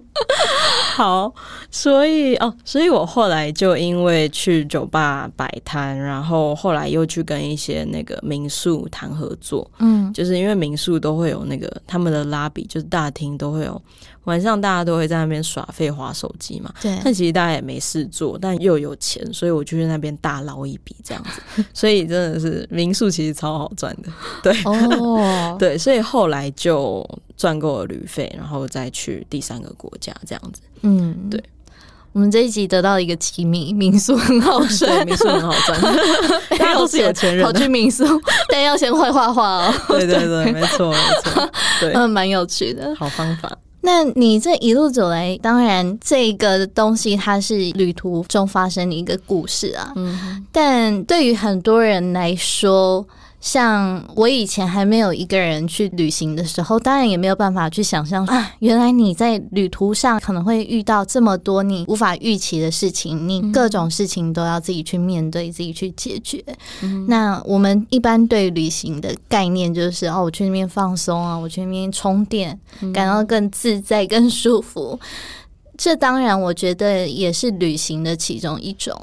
[0.94, 1.32] 好，
[1.70, 10.12] 所以哦，所以我后来就因为去酒吧摆摊，然后后来又去跟一些那个民宿谈合作，嗯。
[10.12, 13.80] 就是因为民宿都会有那个他们的拉比，就是大厅都会有，
[14.24, 16.72] 晚上大家都会在那边耍废划手机嘛。
[16.80, 21.64] 对，但其实大家也没事做，但又有钱，所以我就去那边大捞一笔这样子。
[21.74, 27.04] 所以真的是民宿其实超好赚的， 对、哦， 对，所以后来就
[27.36, 30.60] 赚够了旅费，然后再去第三个国家这样子。
[30.82, 31.42] 嗯，对。
[32.12, 35.80] 我们这一集得到一个提名，民宿很好对，赚，民宿很好赚，
[36.58, 37.52] 大家都是有钱人跑啊。
[37.52, 38.04] 去民宿，
[38.48, 42.92] 但要先会画画哦，对对对，没错没错，对，嗯，蛮有趣的。
[42.96, 43.56] 好方法。
[43.82, 53.06] 那你这一路走来，当然这个东西它是旅途中发生的一个故事啊，嗯，但对于很多人来说，
[53.40, 66.44] 像我以前还没有一个人去旅行的时候，当然也没有办法去想象啊，原来你在旅途上可能会遇到这么多你无法预期的事情，你各种事情都要自己去面对、自己去解决。
[67.08, 72.58] 那我们一般对旅行的概念就是哦，我去那边放松啊，我去那边充电，
[72.92, 75.00] 感到更自在、更舒服。
[75.78, 78.94] 这当然，我觉得也是旅行的其中一种。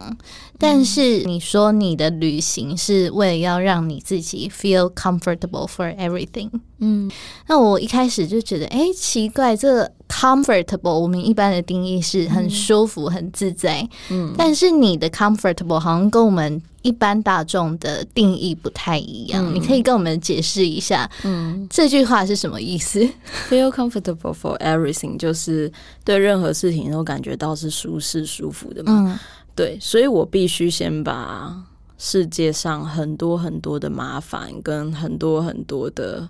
[0.60, 7.10] 但是你说你的旅行是为了要让你自己 feel comfortable for everything，嗯，
[7.48, 19.46] 那我一开始就觉得，哎，奇怪，这个 comfortable 我们一般的定义是很舒服、很自在，嗯，但是你的 comfortable 好像跟我们一般大众的定义不太一样。
[19.46, 23.00] 嗯你可以跟我们解释一下，嗯这句话是什么意思？
[23.50, 25.72] feel comfortable for everything，就是
[26.04, 28.92] 对任何事情都感觉到是舒适舒服的嘛。
[29.08, 29.20] 嗯
[29.58, 31.66] 对，所以我必须先把
[31.98, 36.30] 世界上很多很多的麻烦跟很多很多的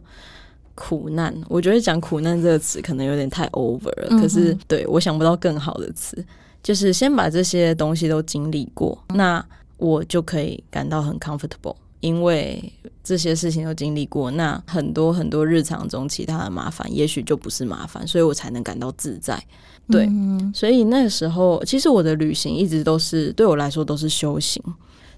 [0.73, 6.25] 苦难，我觉得讲苦难这个词可能有点太 over 了，嗯可是对我想不到更好的词，
[6.63, 9.45] 就是先把这些东西都经历过，那
[9.77, 11.75] 我就可以感到很 comfortable。
[11.99, 12.71] 因为
[13.03, 19.43] 这些事情都经历过，那很多很多日常中其他的麻烦，也许就不是麻烦，所以我才能感到自在。
[19.89, 24.61] 对嗯所以那个时候，其实我的旅行一直都是对我来说都是修行，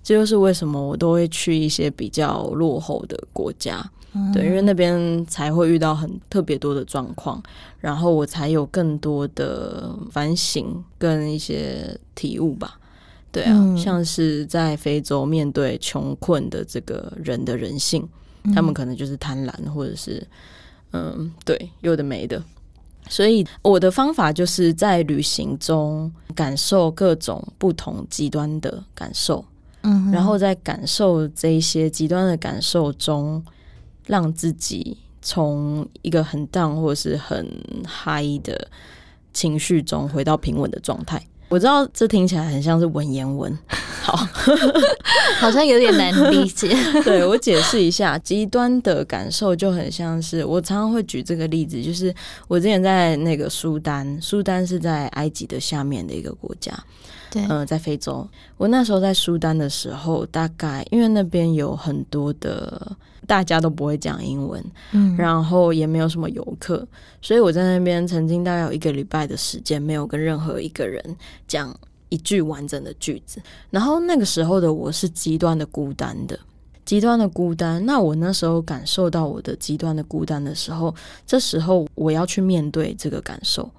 [0.03, 7.41] 这就是为什么我都会去一些比较落后的国家，嗯对，因为那边才会遇到很特别多的状况，
[7.79, 12.79] 然后我才有更多的反省跟一些体悟吧。
[13.31, 18.07] 对啊，嗯像是在非洲面对穷困的这个人的人性，
[18.55, 20.25] 他们可能就是贪婪，或者是
[20.91, 22.43] 嗯，对，有的没的。
[23.09, 29.43] 所以我的方法就是在旅行中感受各种不同极端的感受，
[29.81, 33.43] 嗯然后在感受这一些极端的感受中，
[34.05, 37.45] 让自己从一个很 down 或者是很
[37.85, 38.69] 嗨的
[39.33, 41.21] 情绪中回到平稳的状态。
[41.49, 43.57] 我知道这听起来很像是文言文，
[44.03, 44.15] 好，
[45.41, 46.75] 好像有点难理解。
[47.03, 52.13] 对我解释一下，极端的感受就很像是我常常会举这个例子，就是
[52.47, 56.71] 我之前在那个苏丹，苏丹是在埃及的下面的一个国家。
[57.31, 64.63] 对，呃，在非洲，我那时候在苏丹的时候，大概因为那边有很多的大家都不会讲英文，
[64.93, 66.83] 嗯，然后也没有什么游客，
[67.21, 71.03] 所以我在那边曾经大概有一个礼拜的时间没有跟任何一个人
[71.47, 71.71] 讲
[72.09, 73.39] 一句完整的句子。
[73.69, 76.39] 然后那个时候的我是极端的孤单的，
[76.83, 77.85] 极端的孤单。
[77.85, 80.95] 那我那时候感受到我的极端的孤单的时候，
[81.27, 83.69] 这时候我要去面对这个感受，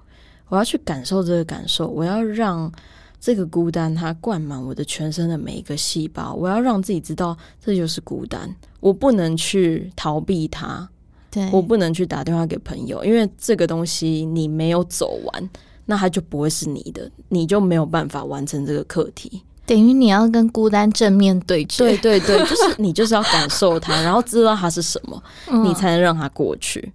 [0.47, 2.71] 我要去感受这个感受，我要让。
[3.21, 6.33] 这个孤单，它灌满我的全身的每一个细胞。
[6.33, 8.53] 我要让自己知道，这就是孤单。
[8.79, 10.89] 我不能去逃避它，
[11.29, 15.49] 对我不能去打电话给朋友，因为这个东西你没有走完，
[15.85, 19.43] 那它就不会是你的，你就没有办法完成这个课题。
[19.67, 21.77] 等于你要跟孤单正面对决。
[21.77, 25.23] 对对对，就是你就是要感受它， 然后知道它是什么，
[25.63, 26.91] 你才能让它过去。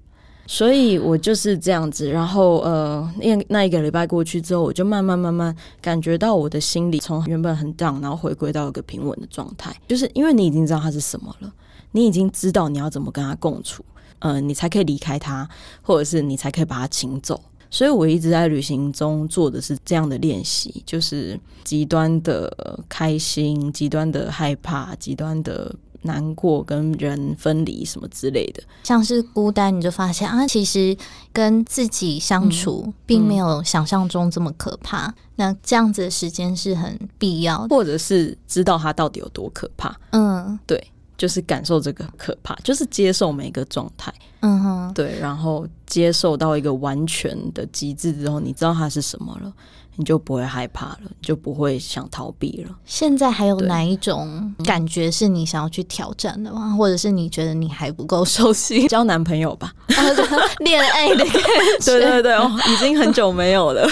[0.46, 9.74] 所以我就是这样子，然后呃，那那一个礼拜过去之后，我就慢慢慢慢感觉到我的心里从原本很荡，然后回归到一个平稳的状态。
[9.88, 11.52] 就是因为你已经知道它是什么了，
[11.90, 13.84] 你已经知道你要怎么跟他共处，
[14.20, 15.48] 呃，你才可以离开他，
[15.82, 17.40] 或者是你才可以把他请走。
[17.68, 25.74] 所以我一直在旅行中做的是这样的练习，就是极端的开心，极端的害怕，极端的。
[26.02, 30.96] 难过跟人分离什么之类的，像是孤单，你就发现啊，其实
[31.32, 35.12] 跟自己相处并没有想象中这么可怕。
[35.36, 39.94] 那这样子的时间是很必要的，或者是知道它到底有多可怕。
[40.10, 40.82] 嗯，对，
[41.18, 44.12] 就是感受这个可怕，就是接受每个状态。
[44.40, 49.52] 嗯哼，对，然后接受到一个完全的极致之后，你知道它是什么了。
[49.98, 52.74] 你就不会害怕了，就不会想逃避了。
[52.84, 56.74] 现在还有哪一种感觉是你想要去挑战的吗？
[56.76, 58.86] 或者是你觉得你还不够熟悉？
[58.88, 59.72] 交男朋友吧，
[60.60, 61.32] 恋爱的 感
[61.80, 61.98] 觉。
[61.98, 62.36] 对对对，
[62.72, 63.88] 已经很久没有了。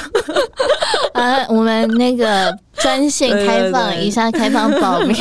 [1.15, 5.15] 啊，我们那个专线开放，一下开放报名。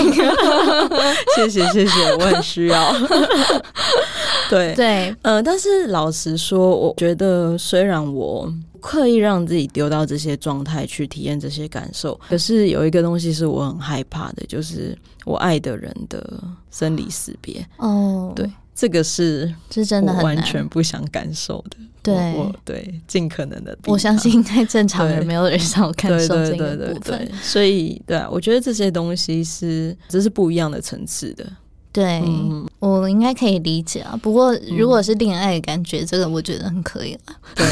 [1.36, 2.94] 谢谢谢谢，我很需要。
[4.50, 8.52] 对对，呃，但是老实说，我觉得虽然我。
[8.84, 17.66] 刻意让自己丢到这些状态去体验这些感受，可是有一个东西是我很害怕的，就是我爱的人的生离死别。
[17.78, 21.78] 哦，对，这个是是真的完全不想感受的。
[22.04, 27.32] 对，我对尽可能的，我相信在正常人没有人想感受这个部分。
[27.42, 31.50] 所以，对啊，我觉得这些东西是这是不一样的层次的。
[31.94, 32.24] 对，
[32.80, 34.18] 我应该可以理解啊。
[34.20, 37.36] 不过，如果是恋爱感觉，这个我觉得很可以了。
[37.54, 37.66] 对，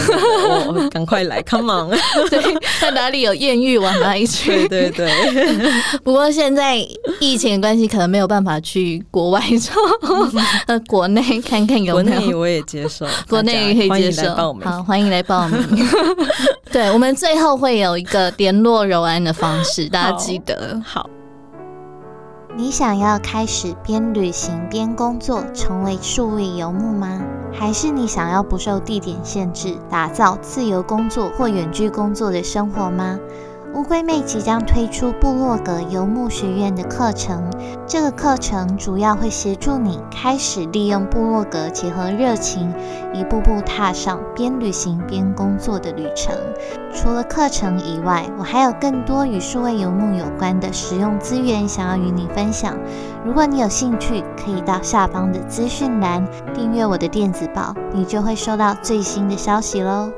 [0.68, 1.90] 我赶快来， Come on！
[2.30, 2.40] 对，
[2.80, 4.68] 在哪里有艳遇往哪里去。
[4.68, 5.72] 对对对。
[6.04, 6.78] 不过现在
[7.20, 9.74] 疫情的关系，可能没有办法去国外做，
[10.68, 12.20] 呃，国内看看有没有。
[12.20, 14.36] 国内我也接受，国内也可以接受。
[14.62, 15.60] 好，欢迎来报名。
[16.72, 20.80] 对，我们最后会有一个联络柔安的方式，大家记得。
[20.86, 21.10] 好。
[22.58, 27.22] 你想要开始边旅行边工作，成为数位游牧吗？
[27.54, 33.18] 还是你想要不受地点限制，打造自由工作或远距工作的生活吗？
[33.74, 37.42] 乌龟妹即将推出部落格游牧学院的课程，
[37.88, 42.74] 这个课程主要会协助你开始利用部落格结合热情，
[43.14, 46.36] 一步步踏上边旅行边工作的旅程。
[46.94, 52.78] 除了课程以外，我还有更多与数位游牧有关的实用资源想要与你分享。
[53.26, 60.12] 如果你有兴趣，可以到下方的资讯栏订阅我的电子报，你就会收到最新的消息喽。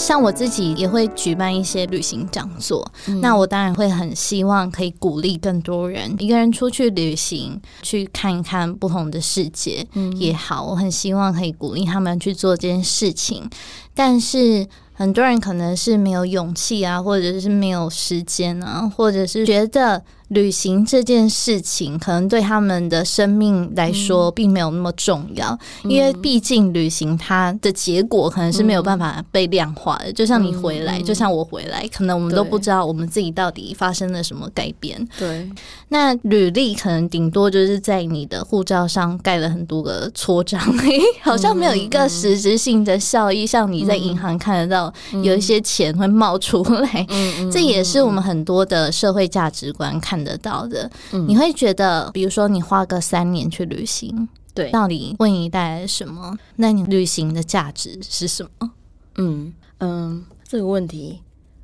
[0.00, 9.86] 像我自己也会举办一些旅行讲座，那我当然会很希望可以鼓励更多人一个人出去旅行，去看一看不同的世界
[10.16, 10.64] 也好。
[10.64, 13.46] 我很希望可以鼓励他们去做这件事情，
[13.94, 20.02] 但是很多人可能是没有勇气啊，或者是没有时间啊，或者是觉得。
[20.30, 30.12] 旅行这件事情，可能对他们的生命来说并没有那么重要，因为毕竟旅行它的结果可能是没有办法被量化的。
[30.12, 35.04] 就像你回来，就像我回来，可能我们都不知道我们自己到底发生了什么改变。
[35.18, 35.50] 对，
[35.88, 40.60] 那履历可能顶多就是在你的护照上盖了很多个戳章，
[41.22, 43.44] 好像没有一个实质性的效益。
[43.44, 47.04] 像你在银行看得到有一些钱会冒出来，
[47.50, 50.19] 这也是我们很多的社会价值观看。
[50.22, 50.90] 得到的，
[51.26, 56.36] 你会觉得，比如说你花个三年去旅行，对，到底为你带来什么？
[56.56, 58.70] 那你旅行的价值是什么？
[59.16, 61.20] 嗯嗯，这个问题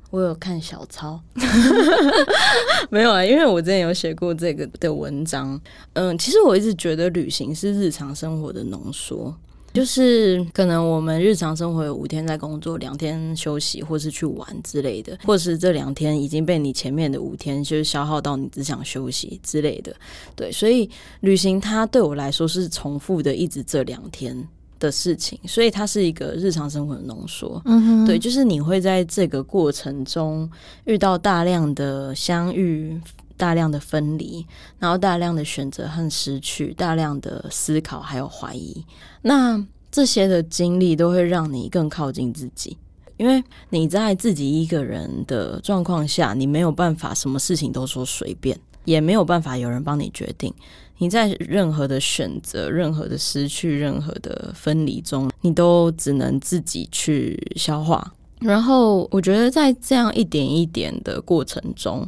[0.09, 1.19] 我有看小抄，
[2.89, 5.59] 没有啊，因为我之前有写过这个的文章。
[5.93, 9.35] 嗯，其实我一直觉得旅行是日常生活的浓缩，
[9.77, 19.95] 就是可能我们日常生活有五天在工作，两天休息，或是去玩之类的，或是这两天已经被你前面的五天就是消耗到你只想休息之类的。
[20.35, 24.47] 对，所以旅行它对我来说是重复的，一直这两天。
[24.79, 27.59] 的事情，所以它是一个日常生活的浓缩。
[27.65, 30.47] 嗯哼，对，就是你会在这个过程中
[30.85, 32.95] 遇到大量的相遇、
[33.37, 34.45] 大量的分离，
[34.79, 38.83] 然后大量的选择和失去，大量的思考还有怀疑。
[39.21, 42.77] 那这些的经历都会让你更靠近自己，
[43.15, 50.53] 因为你在自己一个人的状况下，你没有办法什么事情都说随便，也没有办法有人帮你决定。
[50.97, 58.13] 你在任何的选择、任何的失去、任何的分离中，你都只能自己去消化。
[58.39, 62.07] 然后，我觉得在这样一点一点的过程中。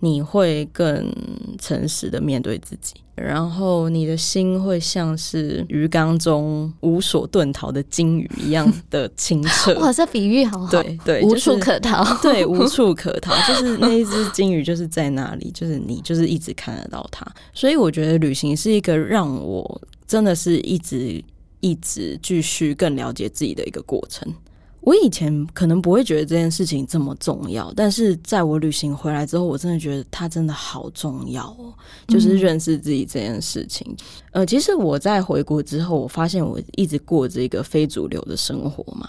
[0.00, 1.12] 你会更
[1.58, 9.74] 诚实的面对自己，然后你的心会像是鱼缸中无所遁逃的金鱼一样的清澈。
[9.80, 17.26] 哇，这比喻好好，对对，无处可逃， 对，无处可逃，就是那一只金鱼就是在那里， 就是你就是一直看得到它。
[17.52, 21.22] 所以我觉得旅行是一个让我真的是一直
[21.60, 24.32] 一直继续更了解自己的一个过程。
[24.80, 31.72] 我以前可能不会觉得这件事情这么重要，但是在我旅行回来之后，我真的觉得它真的好重要哦，
[32.08, 33.94] 就是认识自己这件事情。
[34.32, 39.08] 呃，其实我在回国之后，我发现我一直过着一个非主流的生活嘛，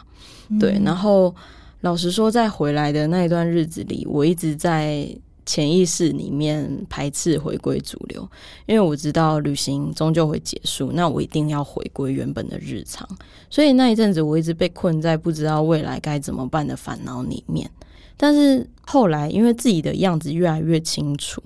[0.60, 0.80] 对。
[0.84, 1.34] 然后
[1.82, 5.08] 老实说，在回来的那一段日子里，我一直在。
[5.46, 8.28] 潜意识里面排斥回归主流，
[8.66, 13.08] 因为我知道旅行终究会结束，那我一定要回归原本的日常。
[13.50, 17.70] 所以那一阵子我一直被困在不知道未来该怎么办的烦恼里面。
[18.16, 21.42] 但是后来，因为自己的样子越来越清楚，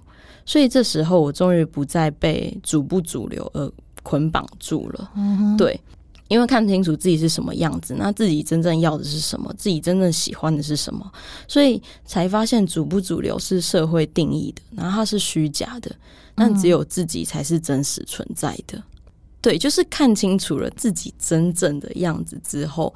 [0.45, 3.71] 所以这时候我终于不再被主不主流而
[4.03, 5.11] 捆绑住了。
[5.57, 5.79] 对。
[6.27, 11.11] 因为看清楚自己是什么样子，那自己真正要的是什么，自己真正喜欢的是什么，
[11.47, 15.95] 所以才发现主不主流是社会定义的，然后它是虚假的，
[16.33, 18.81] 但只有自己才是真实存在的。
[19.39, 22.91] 对，就是看清楚了自己真正的样子之后，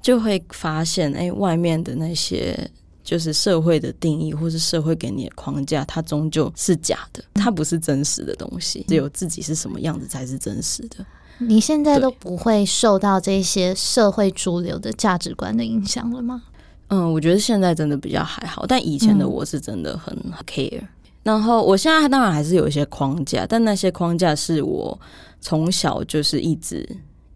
[0.00, 2.70] 就会发现，哎，外面的那些
[3.04, 8.82] 就是社会的定义，或是社会给你的框架，它终究是假的，它不是真实的东西。
[8.88, 11.04] 只有自己是什么样子才是真实的。
[11.40, 16.42] 你现在都不会受到这些社会主流的价值观的影响了吗？
[16.88, 20.16] 嗯，我觉得现在真的比较还好，但以前的我是真的很
[20.46, 20.80] care。
[21.22, 24.98] 然后我现在当然还是有一些框架，但那些框架是我
[25.40, 26.88] 从小就是一直。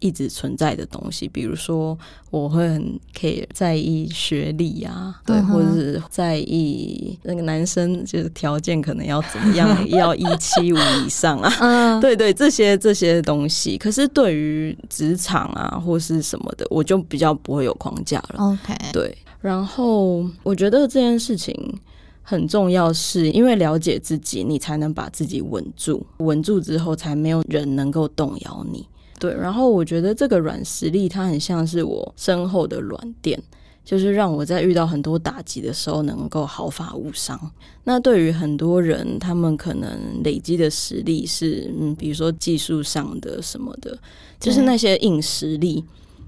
[0.05, 1.97] 一直存在的东西，比如说
[2.29, 13.79] 我会很 care 在意学历啊，对，或者是在意那个男生就是条件可能要怎么样， 要一七五以上啊，嗯， 对对，这些这些东西。
[13.79, 18.35] 可是对于职场啊或是什么的，我就比较不会有框架了。
[18.37, 19.17] OK，对。
[19.41, 21.55] 然后我觉得这件事情
[22.21, 28.87] 很重要，是因为了解自己，你才能把自己稳住，稳住之后，才没有人能够动摇你。
[29.19, 33.41] 对，然后我觉得这个软实力，它很像是我身后的软垫，
[33.83, 37.39] 就是让我在遇到很多打击的时候能够毫发无伤。
[37.85, 43.97] 那对于很多人，他们可能累积的实力是，嗯，比如说技术上的什么的，
[44.39, 45.83] 就是那些硬实力。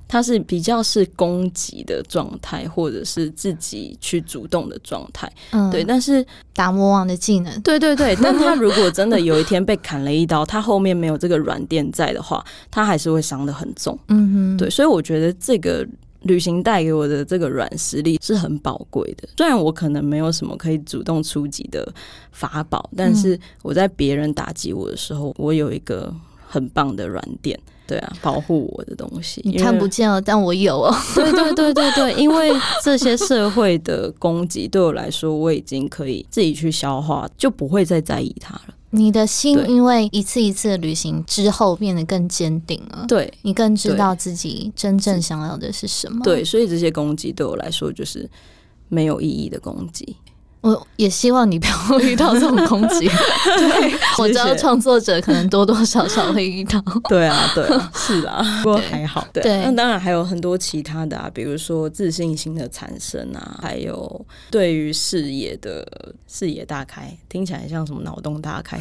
[0.07, 5.83] 它是比较是攻击的状态，或者是自己去主动的状态，嗯，对。
[5.83, 8.15] 但是打魔王的技能，对对对。
[8.23, 13.97] 但他如果真的有一天被砍了一刀，他后面没有这个软垫在的话，他还是会伤得很重。
[14.07, 14.69] 嗯哼，对。
[14.69, 15.85] 所以我觉得这个
[16.21, 19.27] 旅行带给我的这个软实力是很宝贵的。
[19.37, 21.85] 虽然我可能没有什么可以主动出击的
[22.31, 26.13] 法宝，但是我在别人打击我的时候，我有一个
[26.47, 27.59] 很棒的软垫。
[27.87, 30.93] 对啊，保护我的东西你看不见了，但我有哦。
[31.15, 32.51] 对对对对对，因为
[32.83, 38.75] 这些社会的攻击对我来说，我已经可以自己去消化，就不会再在意它了。
[38.89, 46.21] 你的心因为一次一次的旅行之后变得更坚定了，对你更知道自己真正想要的是什么。
[46.23, 48.29] 对，所以这些攻击对我来说就是
[48.87, 50.15] 没有意义的攻击。
[50.67, 53.07] 我也希望你不要遇到这种攻击。
[53.07, 56.83] 对，我知道创作者可能多多少少会遇到。
[57.07, 59.25] 对啊，对啊， 是啊，不过还好。
[59.31, 65.87] 对，那当然还有很多其他的啊，比如说自信心的产生啊，还有对于视野的
[66.27, 68.79] 视野大开，听起来像什么脑洞大开，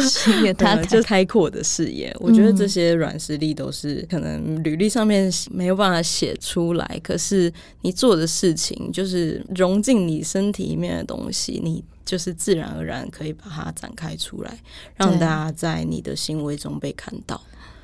[0.00, 2.14] 视野大开， 就开阔的视野。
[2.20, 7.52] 我觉得这些软实力都是可能履历上面没有办法写出来，可是
[7.82, 14.58] 你做的事情就是融进你身体里面的东西，你就是自然而然可以把它展开出来，
[14.96, 17.40] 让大家在你的行为中被看到。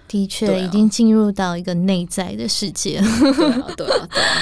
[0.09, 3.01] 的确，已经进入到一个内在的世界。
[3.01, 4.39] 对啊，对啊，对啊。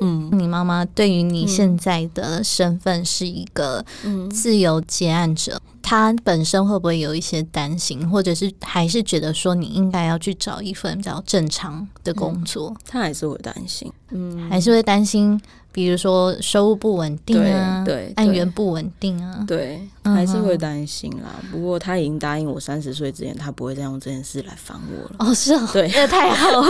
[0.00, 3.82] 嗯， 你妈妈对于你现在的身份是一个
[4.30, 12.76] 自由接案者，她本身会不会有一些担心，或者是还是觉得说你应该要去找一份比较正常的工作？
[12.84, 15.40] 她还是会担心，嗯，还是会担心。
[15.76, 21.34] 比如说收入不稳定啊，对，案源不稳定啊，对，还是会担心啦。
[21.52, 25.16] 不过他已经答应我，三十岁之前他不会再用这件事来烦我了。
[25.18, 26.66] 哦，是哦，对，那太好了，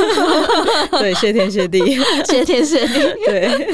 [0.98, 1.78] 对，谢天谢地，
[2.26, 2.94] 谢天谢地。
[3.24, 3.68] 对，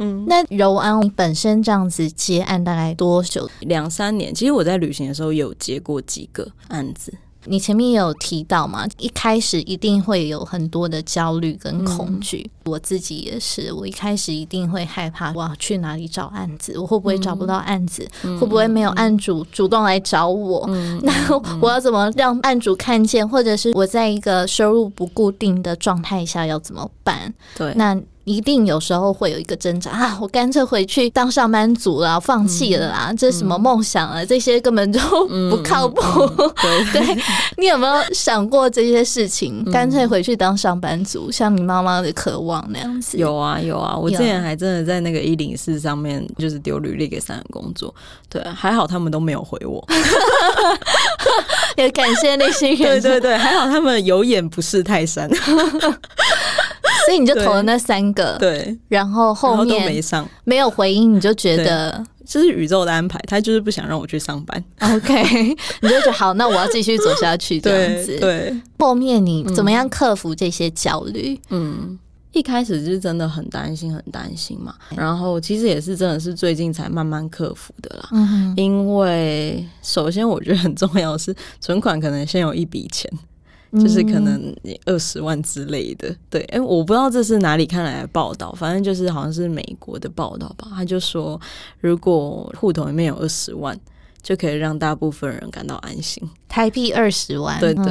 [0.00, 3.48] 嗯，那柔安本身这样子接案大概多久？
[3.60, 4.34] 两三年。
[4.34, 7.14] 其实我在旅行的时候有接过几个案子。
[7.46, 12.50] 你前面也有提到嘛，一开始一定会有很多的焦虑跟恐惧。
[12.64, 16.78] 我自己也是，我一开始一定会害怕，我要去哪里找案子？
[16.78, 18.08] 我会不会找不到案子？
[18.22, 20.66] 会不会没有案主主动来找我？
[21.02, 21.12] 那
[21.60, 23.26] 我要怎么让案主看见？
[23.28, 27.32] 或者是我在一个收入不固定的状态下要怎么办？
[27.56, 28.00] 对，那。
[28.24, 30.18] 一定有时候会有一个挣扎啊！
[30.20, 33.14] 我干脆回去当上班族了，放弃了啦！
[33.16, 34.24] 这什么梦想啊？
[34.24, 34.98] 这些根本就
[35.50, 36.00] 不靠谱。
[36.92, 37.22] 对，
[37.58, 39.64] 你有没有想过这些事情？
[39.70, 43.18] 干脆回去当上班族，像你妈妈的渴望那样子？
[43.18, 43.96] 有啊，有啊！
[43.96, 47.94] 我之前还真的在那个一零四上面，就是丢履历给三人工作。
[48.30, 49.86] 对，还好他们都没有回我。
[51.76, 52.78] 也感谢那些人。
[52.78, 55.28] 对对对，还好他们有眼不识泰山。
[57.04, 64.64] 所以你就投了那三个，对，然后后面都没上，没有回应，你就觉得这是宇宙的安排，他就是不想让我去上班。
[64.80, 65.22] OK，
[65.80, 68.18] 你就觉得好，那我要继续走下去这样子。
[68.18, 71.38] 对，后面你怎么样克服这些焦虑？
[71.50, 71.98] 嗯，
[72.32, 74.74] 一开始是真的很担心，很担心嘛。
[74.96, 78.08] 然后其实也是真的是最近才慢慢克服的啦。
[78.12, 83.10] 嗯，因为首先我觉得很重要的是存款可能先有一笔钱。
[83.80, 84.54] 就是可能
[84.86, 91.40] 二十万之类的，对，哎，我不知道这是哪里看来的报道，反正就是好像是美国的报道吧，他就说
[91.80, 93.78] 如果户头里面有二十万。
[94.24, 96.20] 就可以让大部分人感到安心。
[96.48, 97.84] 台币二十万，对对，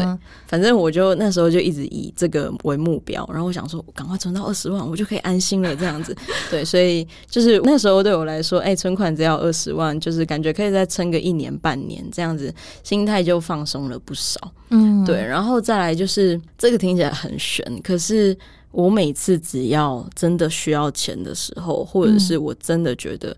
[0.47, 5.75] 反正我就那时候就一直以这个为目标，然后我想说，赶快存到二十万，我就可以安心了。
[5.75, 6.15] 这样子，
[6.49, 12.53] 对，所以就是那时候对我来说，哎，存款只要二十万，就是感觉可以再撑个一年半年，这样子
[12.83, 14.39] 心态就放松了不少。
[14.69, 18.35] 嗯，对，然后再来就是这个听起来很悬，可是
[18.71, 23.35] 我每次只要真的需要钱的时候，或者是我真的觉得。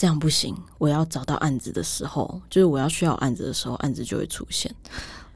[0.00, 4.74] 这样不行，我要找到案子的时候，就是我要需要案子的时候，案子就会出现。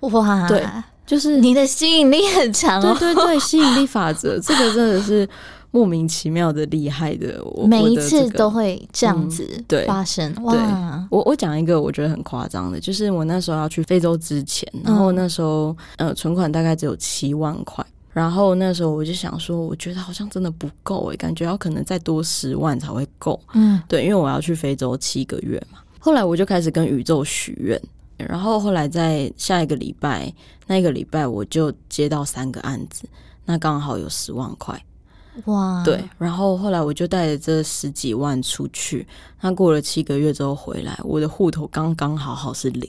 [0.01, 0.67] 哇，对，
[1.05, 5.29] 就是你的吸引力很强，对对对，吸引力法则，这个真的是
[5.71, 7.45] 莫名其妙的厉害的。
[7.45, 10.35] 我每一次都会这样子对发生。
[10.43, 17.85] 哇，我我讲一个我觉得很夸张的，就是我那时候要去非洲之前，然后那时候呃存款大概只有七万块。
[18.15, 23.39] 然后那时候我就想说，我觉得好像真的不够诶，感觉要可能再多十万才会够。
[23.55, 25.81] 嗯，对，因为我要去非洲七个月嘛。
[25.99, 27.83] 后来我就开始跟宇宙许愿，
[28.17, 30.33] 然后后来在下一个礼拜，
[30.69, 33.09] 那个礼拜我就接到三个案子，
[33.45, 34.81] 那刚好有十万块。
[35.47, 35.83] 哇！
[35.85, 39.05] 对，然后后来我就带着这十几万出去，
[39.41, 42.89] 那过了七个月之后回来，我的户头刚刚好好是零。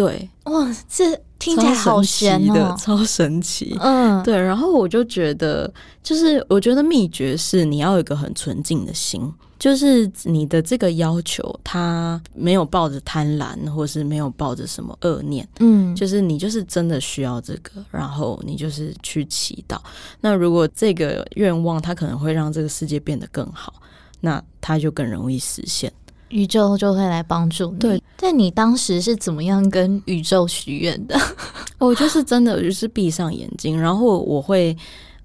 [0.00, 1.20] 对，哇，这。
[1.40, 3.74] 听起来好神的，超神奇。
[3.80, 4.38] 嗯，对。
[4.38, 5.72] 然后我就觉得，
[6.02, 15.48] 就是我觉得秘诀是你要有一个很纯净的心，就是你的这个要求，他没有抱着贪婪，或是没有抱着什么恶念。
[15.60, 19.78] 嗯，就是你就是真的需要这个，然后你就是去祈祷。
[20.20, 23.72] 那如果这个愿望，它可能会让这个世界变得更好，
[24.20, 25.90] 那它就更容易实现。
[26.30, 27.78] 宇宙就会来帮助你。
[27.78, 31.16] 对，但你当时是怎么样跟宇宙许愿的？
[31.78, 34.76] 我就是真的，就是闭上眼睛，然后我会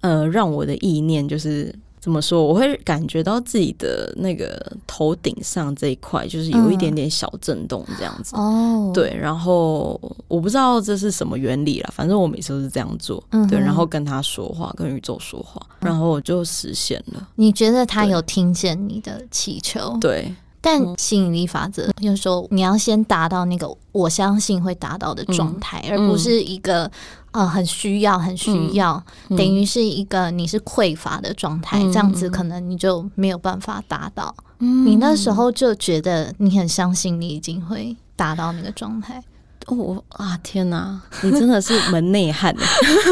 [0.02, 2.44] 呃让我的意念就是怎么说？
[2.44, 8.36] 我会感觉到自己的那个头顶上这一块，就是有一点点小震动这样子。
[8.36, 13.24] 哦，对，然后我不知道这是什么原理啦，反正我每次都是这样做。
[13.32, 17.28] 嗯对，然后跟他说话，跟宇宙说话，然后我就实现了。
[17.36, 19.98] 你觉得他有听见你的祈求？
[20.00, 20.32] 对，
[20.66, 26.90] 但吸引力法则就是说，你要先达到那个我相信会达到的状态，而不是一个
[27.34, 29.38] 呃很需要、很需要，嗯。
[29.38, 34.36] 等于是一个你是匮乏的状态，嗯这样子可能你就没有办法达到。
[34.58, 34.88] 嗯。
[34.88, 39.24] 你那时候就觉得你很相信你已经会达到那个状态。
[39.66, 42.56] 哦我啊天哪，你真的是门内汉，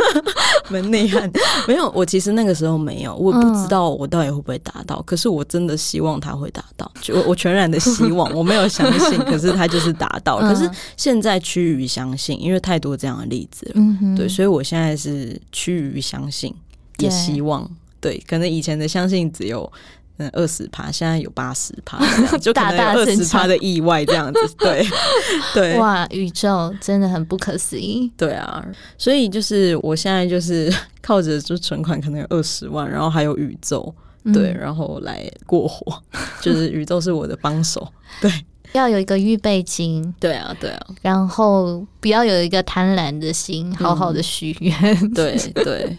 [0.69, 1.29] 门内汉。
[1.67, 10.39] 没有，我其实那个时候没有，我不知道我到底会不会达到，可是我真的希望他会达到，就我我全然的希望， 我没有相信， 可是他就是达到。
[10.39, 10.53] 了。
[10.53, 16.53] 可是现在趋于相信，因为太多这样的例子了，嗯，对，所以我现在是趋于相信，
[16.99, 17.69] 也希望。
[17.99, 19.71] 对，可能以前的相信只有。
[20.17, 21.97] 嗯，二十趴，现在有八十趴，
[22.37, 24.85] 就可能二十趴的意外这样子，对
[25.55, 28.11] 对，哇，宇宙真的很不可思议。
[28.15, 28.63] 对啊，
[28.95, 33.91] 所以就是我现在就是靠着就存款可能有二十万，然后还有宇宙，
[34.31, 35.99] 对，嗯然后来过活，
[36.39, 37.87] 就是宇宙是我的帮手，
[38.21, 38.31] 对，
[38.73, 45.13] 要有一个预备金，对啊，对啊，然后不要有一个贪婪的心，好好的许愿。
[45.13, 45.97] 对对对。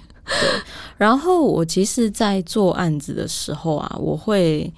[0.97, 4.73] 然后我其实，在做案子的时候啊，我会，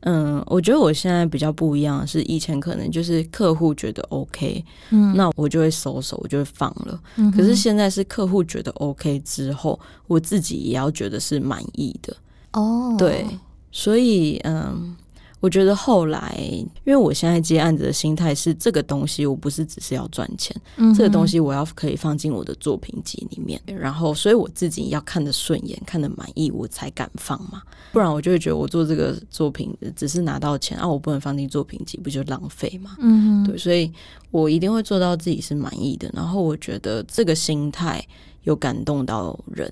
[0.00, 5.14] 嗯，我觉得我现在比较不一样是，以前可能就是客户觉得 OK，嗯。
[5.16, 7.00] 那我就会收手，我就会放了。
[7.16, 12.16] 嗯可是现在是客户觉得 OK 之后，我自己也要觉得是满意的。
[12.52, 13.26] 哦，对，
[13.72, 14.96] 所以嗯，
[15.40, 16.36] 我觉得后来，
[16.84, 27.62] 因为我现在接案子的心态是，这个东西我不是只是要赚钱，嗯这个东西我要可以放进我的作品集里面，然后所以我自己要看得顺眼、看得满意，我才敢放嘛，
[27.92, 32.96] 不然我就会觉得我做这个作品只是拿到钱啊，我不能放进作品集，不就浪费嘛？
[32.98, 33.92] 嗯，对，所以
[34.30, 38.04] 我一定会做到自己是满意的，然后我觉得这个心态
[38.42, 39.70] 有感动到人，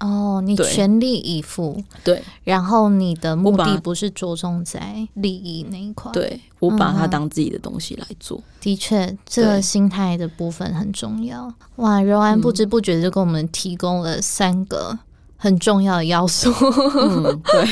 [0.00, 8.40] 哦，你全力以赴，对然后你的目的不是着重在利益那一块。，对，我把它当自己的东西来做。
[8.60, 11.52] 的确，这个心态的部分很重要。
[11.76, 14.98] 哇，柔安不知嗯不觉就给我们提供了三个。
[15.38, 16.50] 很重要的要素，
[16.98, 17.68] 嗯，对，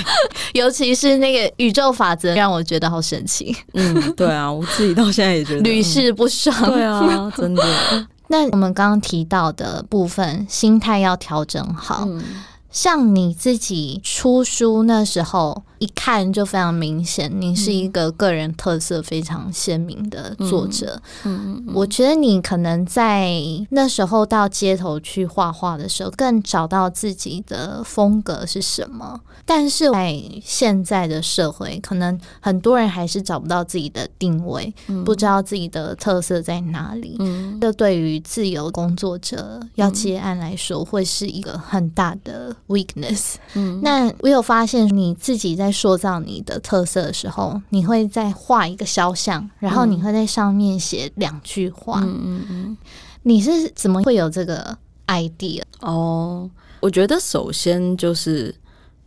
[0.52, 6.54] 尤其是那个宇宙法则，让我觉得好神奇，嗯，对啊，我自己到现在也觉得屡试不爽。
[6.62, 7.62] 嗯对啊，真的，
[8.28, 12.04] 那我们刚刚提到的部分，心态要调整好。
[12.06, 12.22] 嗯
[12.70, 20.98] 像你自己出书那时候，一看就非常明显，你是一个个人特色非常鲜明的作者。
[21.24, 23.30] 嗯嗯我觉得你可能在
[23.68, 29.20] 那时候到街头去画画的时候，更找到自己的风格是什么。
[29.44, 34.72] 但是在现在的社会，可能很多人还是找不到自己的定位，
[35.04, 37.16] 不知道自己的特色在哪里。
[37.18, 43.34] 嗯这对于自由工作者要接案来说，会是一个很大的 weakness。
[43.52, 52.00] 嗯那我有发现你自己在塑造你的特色的时候，你会再画一个肖像，然后你会在上面写两句话。
[52.00, 52.76] 嗯嗯嗯，
[53.24, 55.62] 你是怎么会有这个 idea？
[55.80, 56.48] 哦，
[56.80, 58.54] 我觉得首先就是。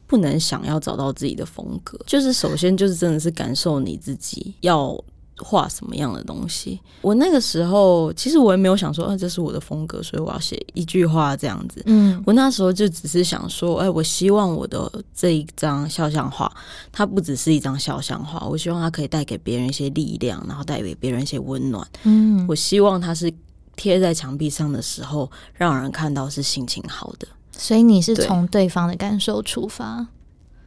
[0.09, 4.97] 不能想要找到自己的风格，就是首先就是真的是感受你自己要
[5.37, 6.79] 画什么样的东西。
[7.01, 11.81] 我那个时候其实我也没有想说，啊，这是我的风格，所以我要写一句话这样子。
[11.85, 16.51] 嗯我那时候就只是想说，哎、我希望我的这一张肖像画，
[16.91, 21.87] 它不只是一张肖像画，我希望它可以带给别人一些力量，然后带给别人一些温暖。
[22.03, 23.31] 嗯我希望它是
[23.75, 27.27] 贴在墙壁上的时候，让人看到是心情好的。
[27.51, 30.05] 所以你是从对方的感受出发，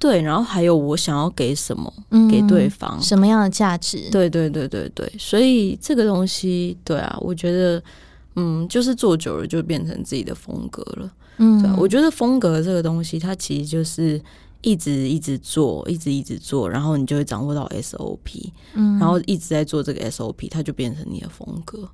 [0.01, 3.01] 对，然后还有我想要给什么嗯给对方。
[3.03, 4.09] 什么样的价值？
[4.11, 7.83] 对对对对对，所以这个东西，对啊，我觉得，
[8.37, 11.13] 嗯，就是做久了就变成自己的风格了。
[11.37, 14.21] 嗯对啊，我觉得风格这个东西，它其实就是
[14.63, 21.87] 一直一直做，一直一直做，然后你就会掌握到 SOP，、嗯然后一直在做这个 SOP，它就变成你的风格。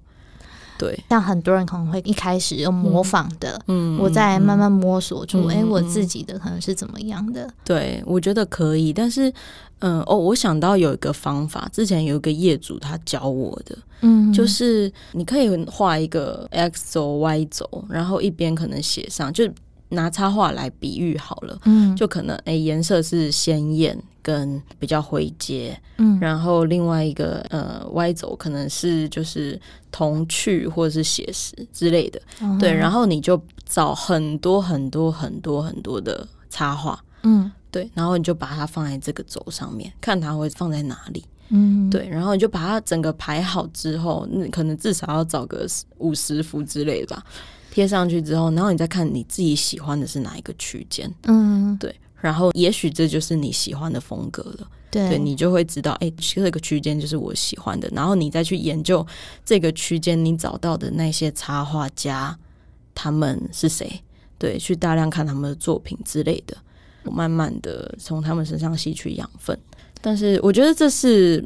[0.79, 7.49] 对，像很多人可能会一开始用模仿的，嗯，我再嗯慢慢摸索出，嗯哎、我嗯自己的可能是怎么样的。
[7.65, 9.33] 对，我觉得可以，但是，
[9.79, 14.33] 嗯，哦，我想到有一个方法，之前有一个业主他教我的，嗯。
[14.33, 19.49] 就是你可以画一个 X 轴、Y 轴，然后一边可能写上，就
[19.91, 21.95] 拿插画来比喻好了，嗯。
[21.97, 23.97] 就可能诶颜色是鲜艳
[24.27, 29.61] 跟比较回接，嗯然后另外一个呃 Y 轴可能是就是
[29.93, 32.21] 童趣或者是写实之类的，
[32.59, 37.01] 对，然后后你就找很多很多很多很多的插画。
[37.23, 41.25] 嗯对对，然后你就把它放在这个轴上面，看它会放在哪里。
[41.51, 45.67] 嗯，对，然后你就把它整个排好之后，那可能至少要找个
[45.99, 47.25] 五十幅之类的吧，
[47.71, 59.07] 贴上去之后，然后你再看你自己喜欢的是哪一个区间，嗯，对，然后也许这就是你喜欢的风格了，对，对你就会知道，哎，这个区间就是我喜欢的，然后你再去研究
[59.45, 62.37] 这个区间你找到的那些插画家
[62.95, 64.01] 他们是谁，
[64.39, 66.57] 对，去大量看他们的作品之类的，
[67.05, 69.57] 慢慢的从他们身上吸取养分。
[70.01, 71.45] 但是我觉得这是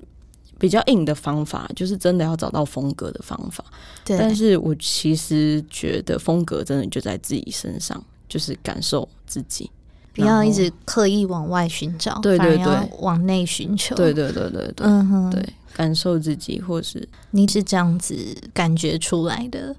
[0.59, 3.65] 比较硬的方法，就是真的要找到风格的方法。
[4.05, 9.71] 对，但是我其实觉得风格真的就在自己身上，就是感受自己，
[10.13, 15.45] 不要一直刻意往外寻找，对对对，往内寻求，对对对对对，嗯哼，对，
[15.75, 18.17] 感受自己，或是你是这样子
[18.53, 19.75] 感觉出来的。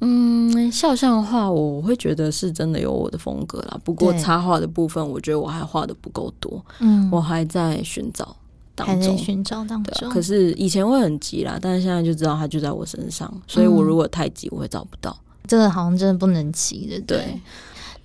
[0.00, 3.80] 嗯，肖像画我会觉得是真的有我的风格啦。
[3.84, 6.62] 不过插画的部分，我觉得我还画的不够多。
[6.80, 8.36] 嗯，我还在寻找
[8.74, 10.10] 当中，还在寻找当中。
[10.10, 15.16] 可是以前会很急啦，但是现在就知道它就在我身上，所以我如果太急，我会找不到。
[15.46, 17.40] 这个好像真的不能急的，对。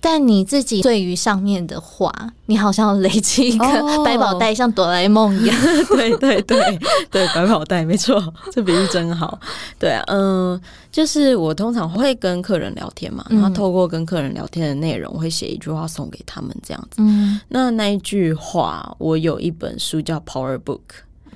[0.00, 2.10] 但你自己对于上面的话，
[2.46, 3.66] 你好像累积一个
[4.04, 5.56] 百宝袋，像哆啦 A 梦一样。
[5.94, 6.78] 对对对
[7.10, 8.20] 对，百宝袋没错，
[8.50, 9.38] 这比喻真好。
[9.78, 16.96] 对啊，嗯，就是我通常会跟客人聊天嘛，然后透过跟客人聊天的内容，会写一句话送给他们这样子。
[16.98, 20.80] 嗯，那那一句话，我有一本书叫 Power Book。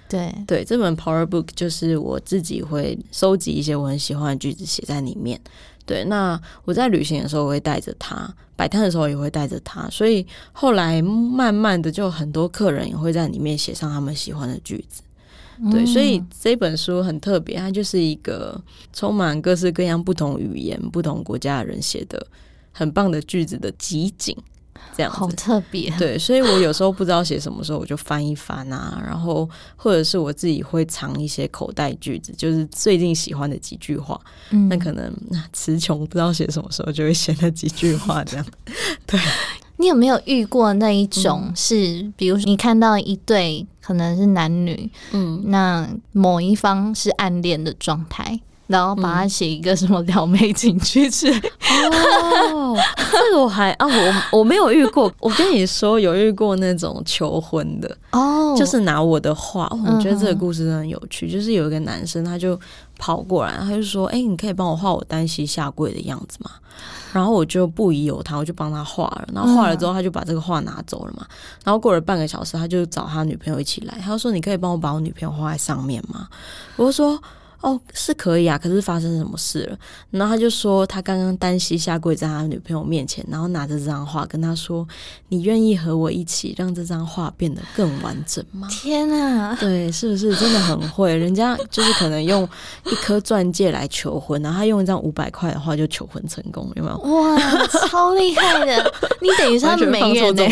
[0.07, 5.41] 对对，这本 Power Book 就是我自己会收集一些我很喜欢的句子写在里面。
[5.87, 15.03] 对，那我在旅行的时候我会带着它，摆摊的时候也会带着它，所以后来慢慢的就很多客人也会在里面写上他们喜欢的句子。
[15.71, 18.61] 对，所以这本书很特别，它就是一个
[18.93, 22.27] 充满各式各样不同语言、不同国家的人写的
[22.73, 24.37] 很棒的句子的集锦。
[24.97, 34.21] 这样好特别，对，所以我有时候不知道写什么时候，我就翻一翻啊，然后或者是我自己会藏一些口袋句子，就是最近喜欢的几句话，
[34.51, 35.13] 嗯，那可能
[35.53, 38.47] 词穷不知道写什么时候，就会写那几句话这样。
[39.07, 39.19] 对。
[39.77, 48.41] 你有没有遇过那一种是，比如说你看到一对可能是男女，嗯，那某一方是暗恋的状态。
[48.67, 51.53] 然后把它写一个什么撩妹情趣之类
[51.93, 52.75] 哦，
[53.13, 55.13] 这个我还啊，我我没有遇过。
[55.21, 59.69] 我跟你说，有遇过那种求婚的哦，就是拿我的画。
[59.87, 61.29] 我觉得这个故事真的很有趣。
[61.31, 62.59] 就是有一个男生，他就
[62.99, 66.51] 跑过来，他就说：“哎，你可以帮我画我单膝下跪的样子吗？”
[67.13, 69.29] 然后我就不疑有他，我就帮他画了。
[69.35, 71.27] 然后画了之后，他就把这个画拿走了嘛。
[71.65, 76.27] 然后过了半个小时，他就找他女朋友一起来，他就说：“你可以帮我把我女朋友画在上面吗？”
[76.77, 77.21] 我就说。
[77.65, 79.79] 哦，是可以啊，可是发生什么事了？
[80.11, 84.87] 然后他就说，他刚刚单膝下跪在他女朋友面前，然后拿着这张画跟他说
[85.31, 91.17] ：“你愿意和我一起让这张画变得更完整吗？”天啊，对，是不是真的很会？
[91.17, 92.47] 人家就是可能用
[92.85, 96.99] 一颗钻戒来求婚，然后他用一张五百块的话就求婚成功，有没有？
[96.99, 98.93] 哇，超厉害的！
[99.23, 100.45] 你等于是他美人呢，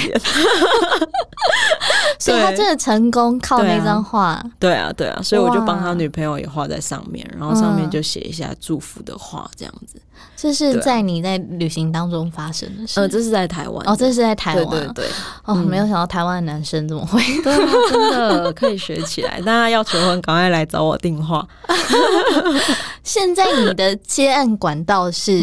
[2.18, 4.42] 所以他真的成功靠那张画。
[4.58, 7.01] 对啊，对啊，所以我就帮他女朋友也画在上。
[7.08, 10.00] 面，然后上面就写一下祝福的话，这样子。
[10.36, 13.00] 这是在你在旅行当中发生的事。
[13.00, 13.88] 呃，这是在台湾。
[13.88, 14.68] 哦，这是在台湾。
[14.68, 15.04] 对对对。
[15.44, 17.20] 哦，没有想到台湾的男生怎么会？
[17.42, 17.56] 对，
[17.90, 19.40] 真的可以学起来。
[19.42, 21.46] 大家要求婚，赶快来找我订话。
[23.02, 25.40] 现在你的接案管道是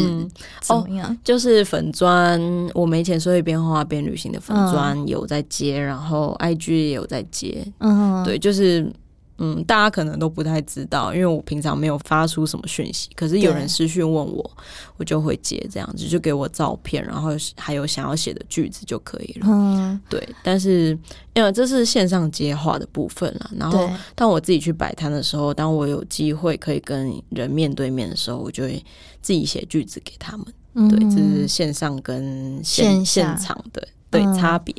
[0.62, 1.18] 怎么样？
[1.24, 2.42] 就是粉砖，
[2.74, 7.66] 我没钱，所以边画边旅行的粉砖有在接，然后 IG 也有在接。
[7.80, 8.92] 嗯，对，就是。
[9.40, 13.10] 嗯，大家可能都不太知道，因为我平常没有发出什么讯息。
[13.16, 14.52] 可是有人私讯问我，
[14.98, 19.48] 我就会接这样子，就给我照片，然后还有想要写的句子就可以了。
[19.50, 20.28] 嗯，对。
[20.44, 20.98] 但是
[21.34, 28.84] 因为这是线上接话的部分了，然后当我自己去摆摊的时候，当我有机会可以跟人面对面的时候，我就会
[29.22, 30.46] 自己写句子给他们。
[30.90, 34.74] 对，这是线上跟线现场的对差别。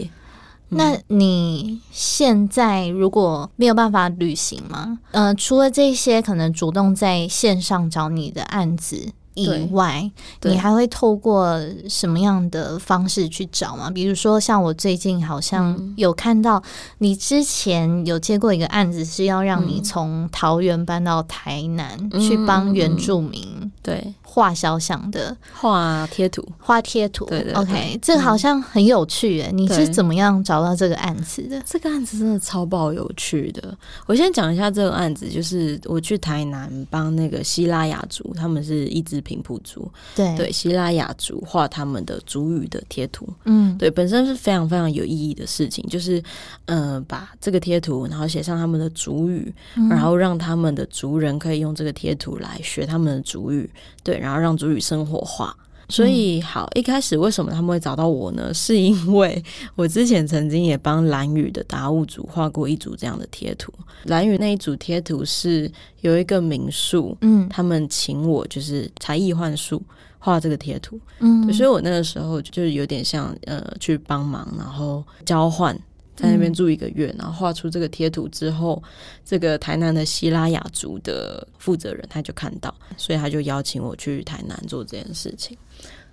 [0.70, 4.98] 那你现在如果没有办法旅行吗？
[5.12, 9.12] 呃，除了这些可能主动在线上找你的案子。
[9.34, 10.10] 以外，
[10.42, 11.58] 你还会透过
[11.88, 13.88] 什么样的方式去找吗？
[13.88, 16.62] 比如说，像我最近好像有看到
[16.98, 27.26] 你之前有接过一个案子，是要让你从桃园搬到台南去帮原住民对画肖像的画贴图，画贴图。
[27.26, 29.50] 对对，OK，这个好像很有趣诶。
[29.52, 31.62] 你是怎么样找到这个案子的？
[31.66, 33.76] 这个案子真的超爆有趣的。
[34.06, 39.10] 我先讲一下这个案子，就是我去台南帮那个希拉雅族，他们是一支。
[39.10, 46.22] 是平埔族，对对希拉雅族画他们的族语的贴图，嗯对，本身是非常非常有意义的事情，就是
[46.66, 53.68] 呃把这个贴图，然后写上他们的族语，嗯然后让他们的族人可以用这个贴图来学他们的族语，
[54.04, 55.56] 对，然后让主语生活化。
[55.88, 58.54] 所以好，一开始为什么他们会找到我呢？
[58.54, 59.42] 是因为
[59.74, 63.72] 我之前曾经也帮蓝宇的达悟组画过一组这样的贴图。
[64.04, 65.68] 蓝宇那一组贴图是
[66.02, 69.82] 有一个民宿，嗯他们请我就是才艺幻术
[70.20, 75.76] 画这个贴图，嗯所以我那个时候就是有点像呃去帮忙，然后交换。
[76.20, 78.82] 在那边住一个月，然后画出这个贴图之后，
[79.24, 85.56] 这个台南的希拉雅族的负责人他就看到，所以他就邀请我去台南做这件事情。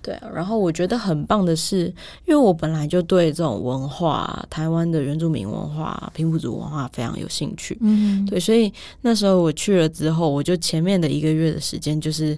[0.01, 1.87] 对啊，然后我觉得很棒的是，
[2.25, 7.77] 因为我本来就对这种文化，台湾的原住民文化、平埔族文化非常有兴趣。
[7.81, 12.37] 嗯对，所以那时候我去了之后，我就前面的一个月的时间就是。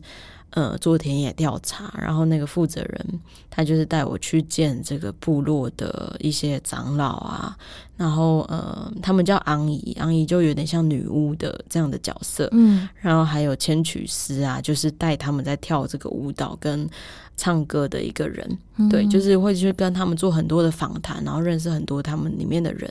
[0.51, 3.19] 呃，做田野调查，然后那个负责人
[3.49, 7.57] 他就是带我去见这个部落的一些长老啊，
[7.99, 12.87] 然后呃，他们叫昂姨，昂姨就有点像女巫的这样的角色，嗯。
[13.01, 16.89] 然后还有千曲师啊，就是带他们在跳这个舞蹈跟
[17.35, 18.87] 唱歌的一个人，嗯。
[18.87, 22.89] 对，就是会去跟他们做很多的访谈，然后认识很多他们里面的人，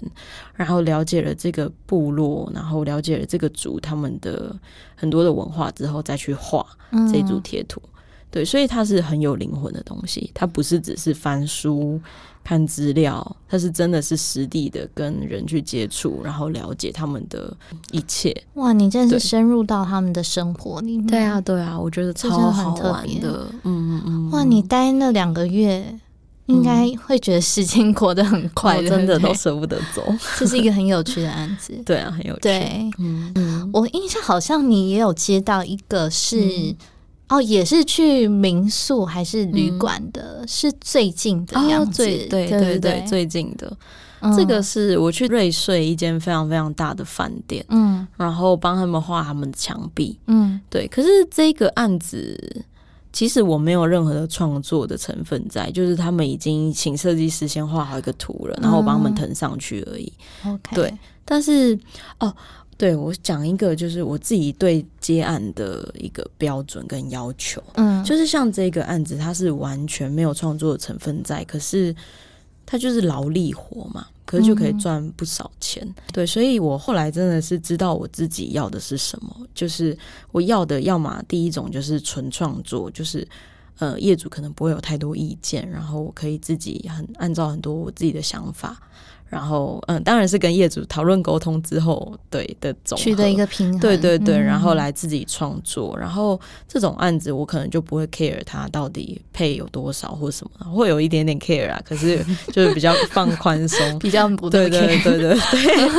[0.54, 4.54] 然后了解了这个部落，然后了解了这个族他们的
[4.94, 7.11] 很多的文化之后，再去画嗯。
[7.11, 7.80] 这组贴图。
[8.31, 12.01] 对，所以它是很有灵魂的东西，它不是只是翻书
[12.45, 17.55] 看资料，它是真的是实地的跟人去接触，然后了解他们的
[17.91, 18.35] 一切。
[18.55, 21.07] 哇，你真的是深入到他们的生活里面。
[21.07, 23.49] 对啊，，对啊，我觉得超好玩的。
[23.64, 25.99] 嗯嗯嗯，哇，你待那两个月。
[26.51, 30.03] 应该会觉得时间过得很快，我真的都舍不得走。
[30.39, 31.79] 这是一个很有趣的案子。
[31.85, 32.41] 对啊，很有趣。
[32.41, 36.76] 对嗯嗯，我印象好像你也有接到一个是、嗯
[37.29, 43.76] 哦，也是去民宿还是旅馆的，是最近的样子，哦最对对对对，最近的
[44.20, 50.18] 嗯这个是我去瑞穗一间非常非常大的饭店，嗯然后帮他们画他们的墙壁。
[50.26, 52.64] 嗯对，可是这个案子。
[53.11, 60.12] 其实我没有任何的创作的成分在，就是他们已经请设计师先画好一个图了，然后我帮他们嗯腾上去而已。
[60.47, 61.76] ，OK，对但是
[62.20, 62.33] 哦，
[62.79, 71.95] 对我讲一个，就是我自己对接案的一个标准跟要求，嗯，就是像这个案子，它是完全没有创作的成分在，可是
[72.64, 75.87] 它就是劳力活嘛，可是就可以赚不少钱。
[76.12, 79.95] 对，所以我后来真的是知道我自己要的是什么，就是
[80.31, 83.26] 我要的，要么第一种就是纯创作，就是。
[83.81, 88.76] 呃，业主可能不会有太多意见，然后我可以自己很按照很多我自己的想法，
[89.29, 103.79] 然后嗯，当然是跟业主讨论沟通之后，对的总取得一个平衡，对对对，嗯然后来自己创作，然后这种案子我可能就不会 care 它到底配有多少或什么，会有一点点 care 啊，可是就是比较放宽松。
[104.01, 105.39] 比较不对对对对对。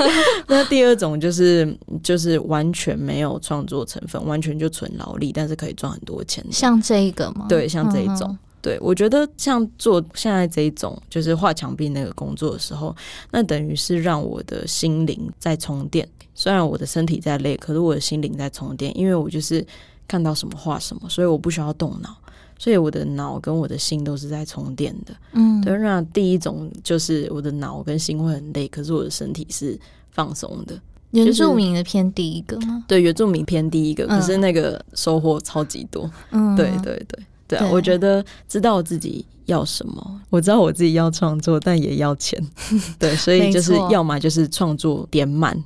[0.48, 6.44] 那第二种就是就是完全没有创作成分，完全就纯劳力，但是可以赚很多钱。
[6.52, 7.46] 像这一个吗？
[7.48, 8.28] 对，像这一种。
[8.30, 12.96] 嗯对，我觉得像做现在这一种，就是画墙壁那个工作的时候，
[13.32, 16.08] 那等于是让我的心灵在充电。
[16.36, 19.66] 虽然我的身体在累，可是我的心灵在充电，因为我就是
[20.08, 22.16] 看到什么画什么，所以我不需要动脑，
[22.58, 25.14] 所以我的脑跟我的心都是在充电的。
[25.34, 29.78] 嗯，对，那第一种就是我的脑跟心会很累，可是我的身体是
[30.12, 30.80] 放松的。
[31.12, 32.84] 原住民的偏第一个吗？
[32.88, 36.10] 对，原住民偏第一个，嗯可是那个收获超级多。
[36.32, 37.66] 嗯，对对对对啊！
[37.66, 42.42] 对我觉得知道自己要什么，我知道我自己要创作，但也要钱。
[43.00, 45.62] 对，所以就是要么就是创作点满，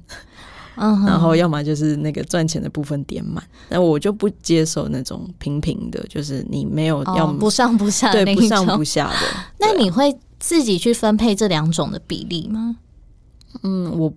[0.77, 3.43] 嗯，然后要么就是那个赚钱的部分点满。
[3.69, 8.83] 那我就不接受那种平平的，就是你没有要哦不上不下的对不上不。
[8.83, 9.27] 下的。
[9.59, 12.77] 那你会自己去分配这两种的比例吗？
[13.61, 14.11] 嗯，我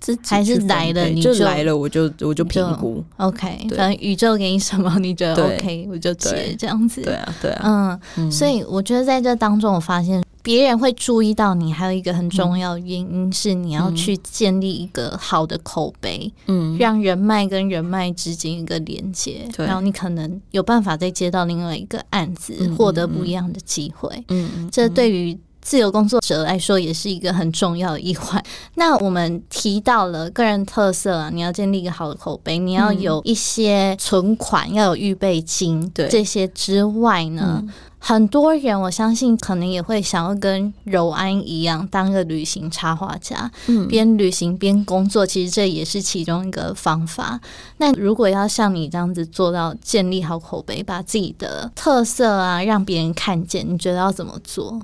[0.00, 3.02] 自己还是来了你就就来了，我就我就评估。
[3.16, 3.76] OK，对。
[3.76, 7.02] 反正宇宙给你什么，你觉得 OK，我就接这样子。
[7.02, 7.62] 对啊，对啊。
[7.64, 8.32] 嗯，嗯。
[8.32, 19.66] 所以我觉得在这当中，我发现别人会注意到你，还有一个很重要的原因是你要去建立一个好的口碑，嗯，让人脉跟人脉之间一个连接，对。
[19.66, 24.08] 然后你可能有办法再接到另外一个案子，嗯获得不一样的机会。
[24.28, 25.36] 嗯嗯，这对于
[25.66, 28.40] 自由工作者来说，也是一个很重要的一环。
[28.74, 37.64] 那我们提到了个人特色啊，你要建立一个好的口碑，你要有一些存款，要有预备金，对这些之外呢？
[37.98, 45.26] 很多人，我相信可能也会想要跟柔安一样，当个旅行插画家，嗯边旅行边工作。
[45.26, 47.40] 其实这也是其中一个方法。
[47.78, 54.80] 那如果要像你这样子做到建立好口碑，把自己的特色啊让别人看见，你觉得要怎么做？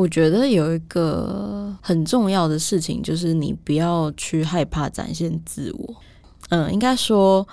[0.00, 5.94] 我觉得有一个很重要的事情，就是你不要去害怕展现自我。
[6.48, 7.46] 嗯，应该说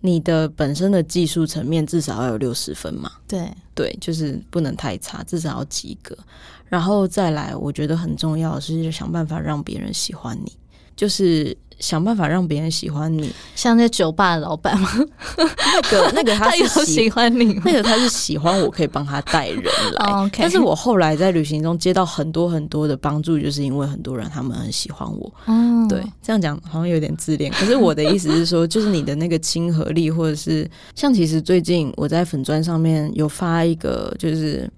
[0.00, 3.12] 你的本身的技术层面至少要有六十分嘛。
[3.28, 6.16] 对，对，就是不能太差，至少要及格。
[6.64, 10.50] 然后再来，我觉得很重要的是想办法让别人喜欢你，
[10.96, 13.30] 就是想办法让别人喜欢你。
[13.56, 14.88] 像那酒吧的老板吗？
[15.36, 17.60] 那个 那个他是喜欢你？
[17.64, 19.64] 那个他是喜欢我可以帮他带人
[19.96, 25.32] 来，但是我后来在旅行中接到很多很多的帮助，就是因为很多人他们很喜欢我。
[25.46, 34.70] 哦，对，这样讲好像有点自恋，可是我的意思是说， 就是你的那个亲和力，或者是像其实最近我在粉砖上面有发一个，就是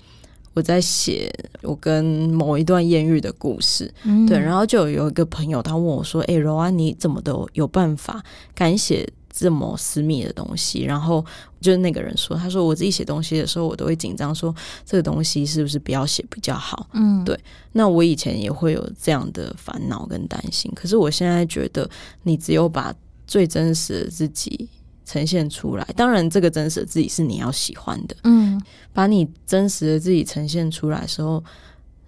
[0.55, 1.31] 我在写
[1.63, 8.23] 我跟某一段艳遇的故事，嗯对，然后就有一个朋友他问我说：“哎、柔安，你怎么都有办法
[8.55, 11.25] 敢写这么私密的东西？”然后
[11.61, 14.55] 就是那个人说：“他说我自己写东西的时候，我都会紧张，说
[14.87, 17.39] 这个东西是不是不要写比较好？”嗯，对
[17.73, 21.91] 那我以前也会有这样的烦恼跟担心，可是我现在觉得，
[22.23, 22.95] 你只有把
[23.27, 24.69] 最真实的自己
[25.05, 28.61] 呈现出来，当然这个真实的自己是你要喜欢的，嗯。
[28.93, 31.43] 把你真实的自己呈现出来的时候，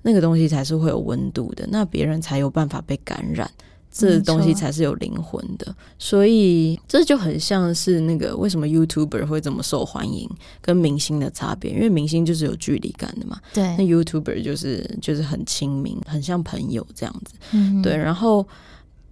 [0.02, 3.50] 那个东西才是会有温度的，那别人才有办法被感染。
[3.98, 10.28] 这东西才是有灵魂的，所以这就很像是那个为什么 YouTuber 会这么受欢迎，
[10.60, 13.64] 跟明星的差别，因为明星就是有距离感的嘛，对。
[13.78, 17.36] 那，YouTuber 就是就是很亲民，很像朋友这样子。
[17.52, 17.80] 嗯。
[17.80, 18.46] 对，然后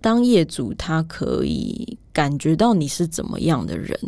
[0.03, 3.99] 当业主他可以感觉到你是怎么样的人，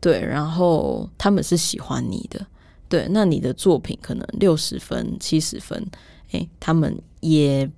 [0.00, 2.46] 对，然后他们是喜欢你的，
[2.88, 5.84] 对，那你的作品可能六十分、七十分，
[6.30, 7.68] 诶，他们也。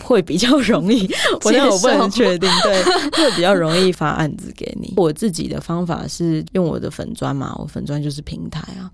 [0.00, 1.10] 会比较容易，
[1.44, 4.94] 我那个我不能确定，对，会比较容易发案子给你。
[4.96, 8.88] 我自己的方法是用我的粉砖嘛，我粉砖就是平台啊，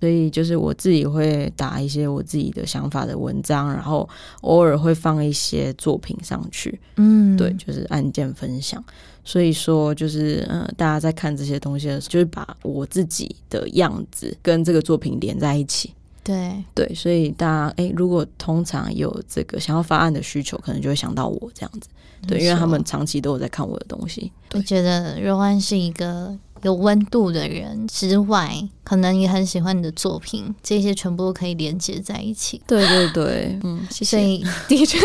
[0.00, 4.08] 所以就是我自己会打一些我自己的想法的文章，然后
[4.40, 8.82] 偶尔会放一些作品上去，嗯对，就是案件分享。
[9.28, 15.92] 所以说，就是呃，大家在看这些东西的时候，就是把我自己的样子跟这个作品连在一起。
[16.24, 21.90] 对，对，所以大家诶，如果通常有这个想要发案的需求，可能就会想到我这样子。
[22.26, 24.32] 对，因为他们长期都有在看我的东西。
[24.54, 28.52] 我觉得若安是一个有温度的人之外，
[28.84, 32.60] 可能也很喜欢你的作品，这些全部都可以连接在一起。
[32.66, 34.16] 对对对， 嗯，谢谢。
[34.16, 34.98] 所以的确，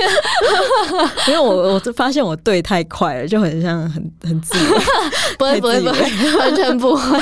[1.28, 4.66] 因为我我就发现我对太快了，就很像很很自由。
[5.38, 7.20] 不会不会不太会，完全不会。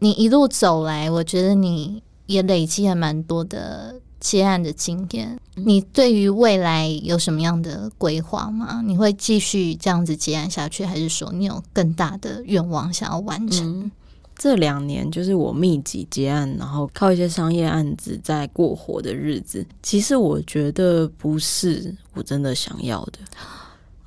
[0.00, 5.38] 你一路走来，我觉得你也累积了蛮多的接案的经验。
[5.54, 8.80] 你对于未来有什么样的规划吗？
[8.84, 13.90] 你会继续这样子接案下去，还是说你有更大的愿望想要完成？
[14.36, 19.66] 这两年就是我密集接案，然后靠一些商业案子在过活的日子。
[19.82, 23.18] 其实我觉得不是我真的想要的。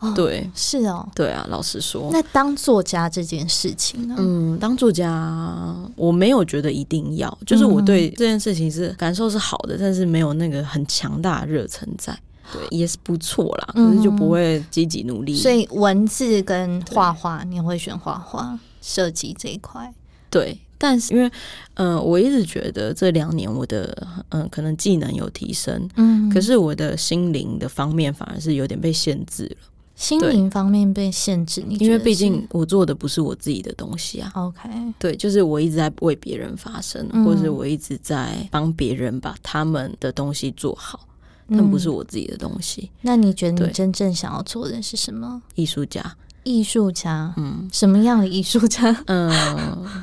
[0.02, 1.08] 哦对是哦。
[1.16, 4.16] 对啊，老实说，那当作家这件事情呢？
[4.18, 12.18] 嗯，当作家我没有觉得一定要，就是我对这件事情是感受是好的，但是没有那个很强大的热忱在。
[12.52, 15.38] 对，也是不错啦，可是就不会积极努力。
[15.38, 19.94] 所以文字跟画画，你会选画画设计这一块？
[20.30, 21.32] 对，但是因为
[21.76, 23.96] 嗯、呃我一直觉得这两年我的
[24.32, 29.58] 嗯、呃可能技能有提升，嗯可是我的心灵的方面反而是有点被限制了，
[30.02, 34.32] 心灵方面被限制，你因为毕竟我做的不是我自己的东西啊。
[34.34, 41.08] OK，对，就是我一直在为别人发声，嗯或者是我一直在帮别人把他们的东西做好，
[41.50, 42.90] 但不是嗯我自己的东西。
[43.02, 45.40] 那你觉得你真正想要做的是什么？
[45.54, 47.32] 艺术家，艺术家？
[47.38, 48.96] 嗯什么样的艺术家？
[49.06, 49.32] 嗯，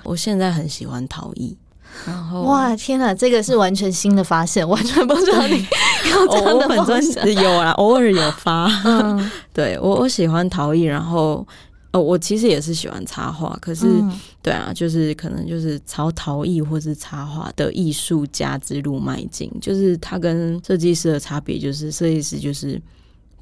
[0.05, 1.57] 我现在很喜欢陶艺，
[2.07, 5.57] 然后哇，天哪，这个是完全新的发现，完全不知道你
[6.11, 7.33] 有这哦样的。
[7.43, 8.67] 有啊，偶尔有发。
[8.85, 11.47] 嗯 对我，我喜欢陶艺，然后
[11.91, 19.51] 呃，我其实也是喜欢插画，可是、嗯对啊，就是可能就是朝陶艺或是插画的艺术家之路迈进。
[19.61, 22.81] 就是他跟设计师的差别，就是设计师就是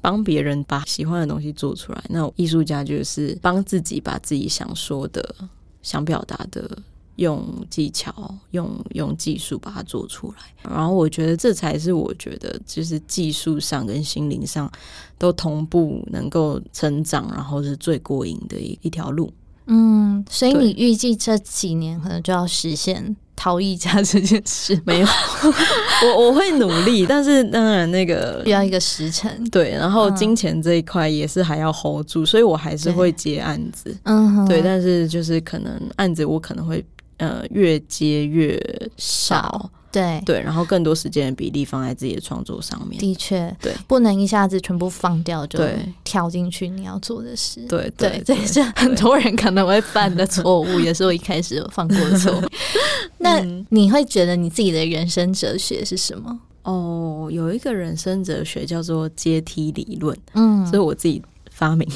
[0.01, 5.35] 帮别人把喜欢的东西做出来，那艺术家就是帮自己把自己想说的、
[5.81, 6.69] 想表达的
[7.17, 10.71] 用技巧、用用技术把它做出来。
[10.71, 14.71] 然后我觉得这才是我觉得就是技术上跟心灵上
[15.17, 19.31] 都同步能够成长，然后是最过瘾的一一条路。
[19.67, 24.81] 嗯，所以你预计这几年可能就要实现逃逸家这件事？
[24.85, 25.07] 没有，
[26.07, 29.43] 我我会努力，但是当然那个需要一个时辰。
[29.49, 33.93] 对，然后金钱这一块也是还要 hold 住，所以我还是会接案子。
[34.03, 36.83] 嗯，对，但是就是可能案子我可能会
[37.17, 38.59] 呃越接越
[38.97, 39.69] 少。
[39.89, 42.99] 对对，然后更多时间的比例放在自己的创作上面。
[42.99, 45.59] 的确，对，不能一下子全部放掉就
[46.03, 47.61] 跳进去你要做的事。
[47.67, 52.43] 对对，这也是很多人可能会犯的错误，也是我一开始有犯过的错误。
[53.17, 53.39] 那
[53.69, 56.37] 你会觉得你自己的人生哲学是什么？
[56.63, 61.23] 哦，有一个人生哲学叫做阶梯理论，嗯，所以我自己。
[61.49, 61.95] 发明的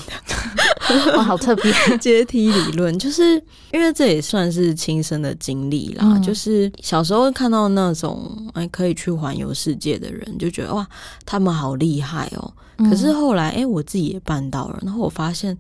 [1.15, 1.71] 哇，好特别！
[1.99, 3.36] 阶梯理论就是
[3.71, 6.17] 因为这也算是亲身的经历啦。
[6.19, 10.88] 就是小时候看到那种哎可以去环游世界的人，就觉得哇，
[11.25, 12.53] 他们好厉害哦。
[12.89, 15.55] 可是后来哎，我自己也办到了，然后我发现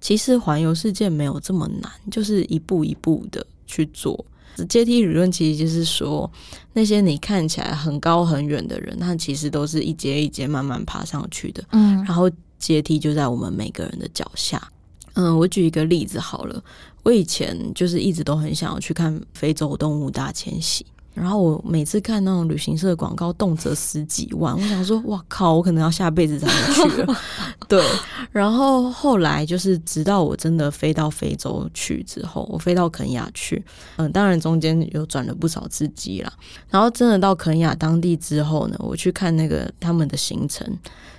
[0.00, 4.24] 其实环游世界没有这么难，就是一步一步的去做。
[4.68, 6.30] 阶梯理论其实就是说，
[6.72, 11.62] 那些你看起来很高很远的人，他其实都是一阶一阶慢慢爬上去的。
[11.72, 12.30] 嗯，然后。
[12.62, 14.70] 阶梯就在我们每个人的脚下。
[15.14, 16.62] 嗯，我举一个例子好了。
[17.02, 20.86] 我以前就是一直都很想要去看非洲动物大迁徙。
[21.14, 27.16] 然后我每次看那种旅行社的广告，动辄十几万，我想说，哇靠，我可能要下辈子才能去了。
[27.68, 27.84] 对，
[28.30, 33.62] 然后后来就是直到我真的飞到非洲去之后，我飞到肯亚去，
[33.96, 36.32] 嗯，当然中间有转了不少次机啦。
[36.70, 40.66] 然后真的到肯亚当地之后呢，我去看那个他们的行程，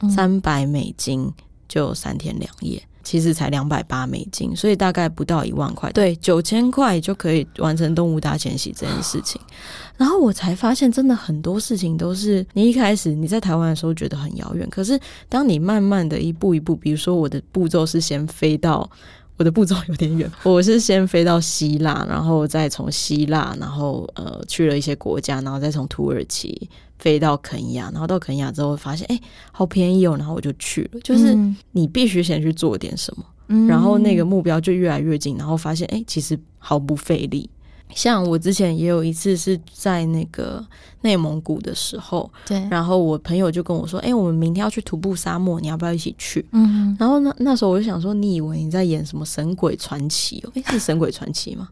[0.09, 1.31] 三百美金
[1.67, 2.81] 就三天两夜。
[3.05, 9.41] 其实才两百八美金，所以大概不到一万块，对，九千块就可以完成动物大迁徙这件事情。
[9.97, 18.89] 然后我才发现，真的很多事情都是你一开始你在台湾的时候觉得很遥远，可是当你慢慢的一步一步，比如说我的步骤是先飞到。
[19.35, 26.69] 我的步骤有点远， 我是先飞到希腊，然后再从希腊，然后呃去了一些国家，然后再从土耳其
[26.99, 29.19] 飞到肯亚，然后到肯亚之后发现哎
[29.51, 30.99] 好便宜哦，然后我就去了。
[31.01, 31.35] 就是
[31.71, 37.49] 你必须先去做点什么，然后那个目标就越来越近，然后发现哎其实毫不费力。
[37.89, 40.65] 像我之前也有一次是在那个
[41.01, 50.51] 内蒙古的时候，对，然后我朋友就跟我说：“哎，我们明天要去徒步沙漠，你要不要一起去？”嗯，然后那那时候我就想说：“你以为你在演什么神鬼传奇哦？
[50.55, 51.69] 哎，是神鬼传奇吗？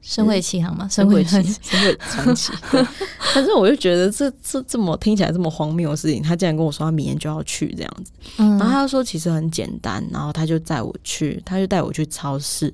[0.00, 0.88] 神鬼奇航吗？
[0.88, 2.52] 神鬼奇神鬼传奇。
[3.34, 8.12] 但是我就觉得这这这么听起来这么荒谬的事情，他竟然跟我说他明天就要去这样子。
[8.38, 12.72] 嗯然后他就说其实很简单，然后他就带我去，他就带我去超市。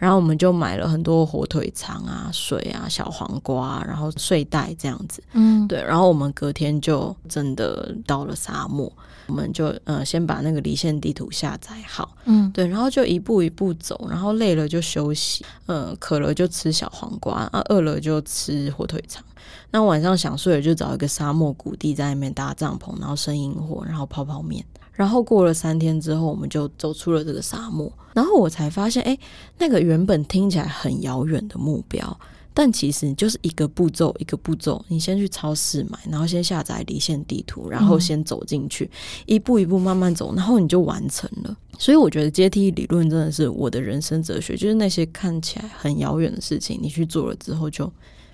[0.00, 5.22] 然后我们就买了很多火腿肠啊、水啊、小黄瓜，然后睡袋这样子。
[5.34, 5.78] 嗯，对。
[5.82, 8.90] 然后我们隔天就真的到了沙漠，
[9.26, 12.16] 我们就呃先把那个离线地图下载好。
[12.24, 12.66] 嗯，对。
[12.66, 19.22] 然后就一步一步走，然后累了就休息，呃，渴了就吃小黄瓜，啊，饿了就吃火腿肠。
[19.70, 24.64] 那晚上想睡了就找一个沙漠谷地在那边搭帐篷，然后生萤火，然后泡泡面。
[24.92, 27.92] 然后过了三天之后，我们就走出了这个沙漠。
[28.14, 29.18] 然后我才发现，哎，
[29.58, 32.18] 那个原本听起来很遥远的目标，
[32.52, 34.84] 但其实就是一个步骤一个步骤。
[34.88, 38.90] 你先去超市买，然后先下载离线地图，然后先走进去，
[39.26, 41.56] 一步一步慢慢走，然后你就完成了。
[41.78, 47.90] 所以我觉得阶梯理论真的是我的人生哲学，就是那些看起来很遥远的事情，你去做了之后就。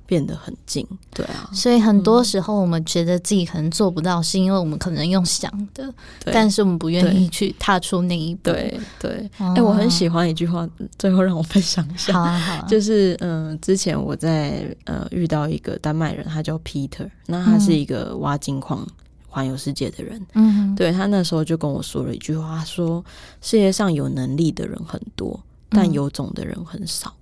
[0.07, 5.93] 变得很近，对啊，所以很多时候我们觉得自己可能做不到，是因为我们可能用想的，
[6.25, 8.53] 但是我们不愿意去踏出那一步。
[8.53, 18.87] 对对，哎，我很喜欢一句话，最后让我分享一下，好啊好， 就是嗯，之前我在呃遇到一个丹麦人，他叫 Peter，那他是一个挖金矿
[19.29, 23.05] 环游世界的人，嗯，对他那时候就跟我说了一句话，说
[23.43, 25.39] 世界上有能力的人很多，
[25.71, 27.13] 但有种的人很少。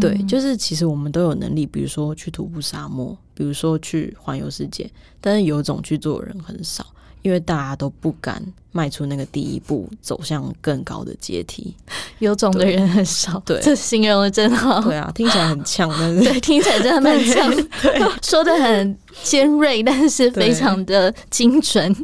[0.00, 4.90] 对，就是其实我们都有能力，比如说去徒步沙漠，比如说去环游世界，
[5.20, 6.86] 但是有种去做的人很少，
[7.22, 8.42] 因为大家都不敢
[8.72, 11.74] 迈出那个第一步，走向更高的阶梯。
[12.18, 14.80] 有种的人很少，对，这形容的真好。
[14.80, 17.50] 对啊，听起来很呛， 但是对，听起来真的蛮呛，
[17.82, 21.94] 对，说的很尖锐，但是非常的精准。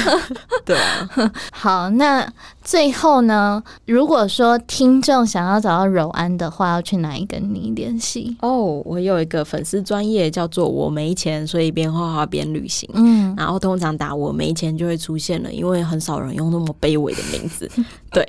[0.64, 2.32] 对啊，好，那。
[2.64, 8.36] 最后呢，如果说听众想要找到柔安的话，要去哪里跟你联系？
[8.40, 12.88] 哦，我有一个粉丝专业叫做“我没钱，所以边画画边旅行”。
[12.94, 16.11] 嗯，然后通常打“我没钱”就会出现了，因为很少。
[16.12, 17.70] 少人用那么卑微的名字。
[18.12, 18.26] 对，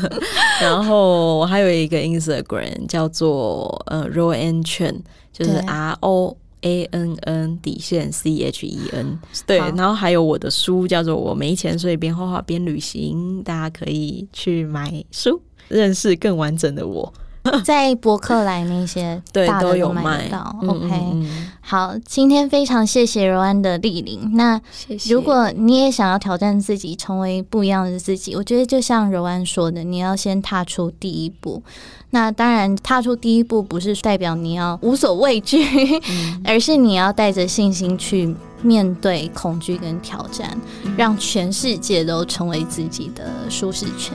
[0.60, 5.00] 然后我还有一个 Instagram 叫做呃 Roan Chen，
[5.32, 9.18] 就是 R O A N N 底线 C H E N。
[9.46, 17.12] 对，然后还有我的书叫做《我没钱，所以边画画边旅行》，大家可以去买书，认识更完整的我。
[17.64, 20.54] 在博客来那些对都有买到。
[20.66, 21.26] OK，
[21.60, 24.32] 好，今天非常谢谢柔安的莅临。
[24.34, 24.60] 那
[25.08, 31.62] 如果你也想要挑战自己，成为不一样的自己，我觉得就像柔安说的，你要先踏出第一步。
[32.10, 35.64] 那当然，踏出第一步不是代表你要无所畏惧，
[36.44, 40.58] 而是你要带着信心去面对恐惧跟挑战，
[40.96, 44.14] 让全世界都成为自己的舒适圈。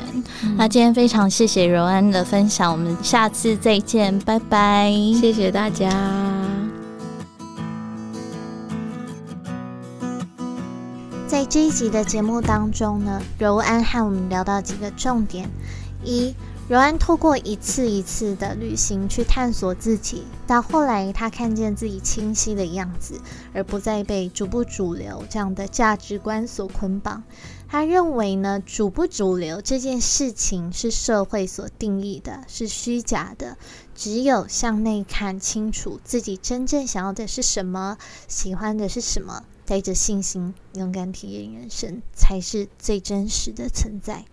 [0.58, 5.90] 那今天非常谢谢柔安的分享，我们下次再见，拜拜，谢谢大家。
[11.28, 15.50] 在这一集的节目当中呢，柔安和我们聊到几个重点：
[16.04, 16.36] 一。
[16.70, 23.20] 柔安透过一次一次的旅行去探索自己，到后来他看见自己清晰的样子，
[23.54, 27.24] 而不再被主不主流这样的价值观所捆绑。
[27.68, 33.58] 他认为呢，主不主流这件事情是社会所定义的，是虚假的。
[33.94, 37.98] 只有向内看清楚自己真正想要的是什么，
[38.30, 44.24] 喜欢的是什么，带着信心勇敢体验人生，才是最真实的存在。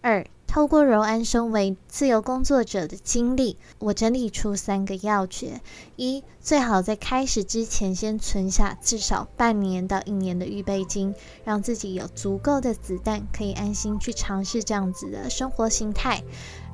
[0.00, 0.24] 二。
[0.54, 5.60] 透过柔安身为自由工作者的经历，我整理出三个要诀：
[5.96, 11.12] 一，最好在开始之前先存下至少半年到一年的预备金，
[11.42, 16.22] 让自己有足够的子弹，可以安心去尝试这样子的生活形态；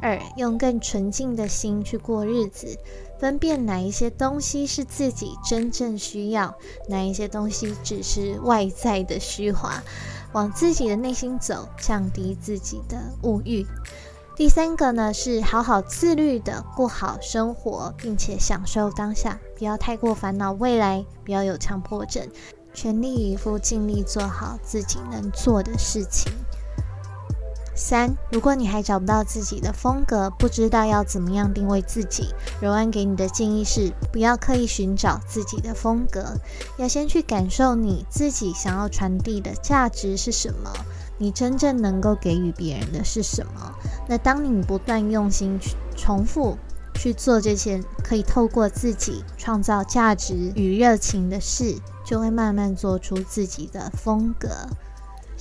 [0.02, 2.78] 二，用更纯净的心去过日子，
[3.18, 6.54] 分辨哪一些东西是自己真正需要，
[6.90, 9.82] 哪一些东西只是外在的虚华。
[10.32, 13.66] 往自己的内心走，降低自己的物欲。
[14.36, 22.26] 第三个呢，是好好自律的过好生活，并且享受当下，不要太过烦恼未来，不要有强迫症，
[22.72, 26.32] 全力以赴，尽力做好自己能做的事情。
[27.80, 32.28] 三，如果你还找不到自己的风格，不知道要怎么样定位自己，
[32.60, 36.36] 柔安给你的建议是，不要刻意寻找自己的风格，
[36.76, 40.70] 要先去感受你自己想要传递的价值是什么，
[41.16, 43.74] 你真正能够给予别人的是什么。
[44.06, 46.58] 那当你不断用心去重复
[46.94, 54.68] 去做这些可以透过自己创造价值与热情的事，就会慢慢做出自己的风格。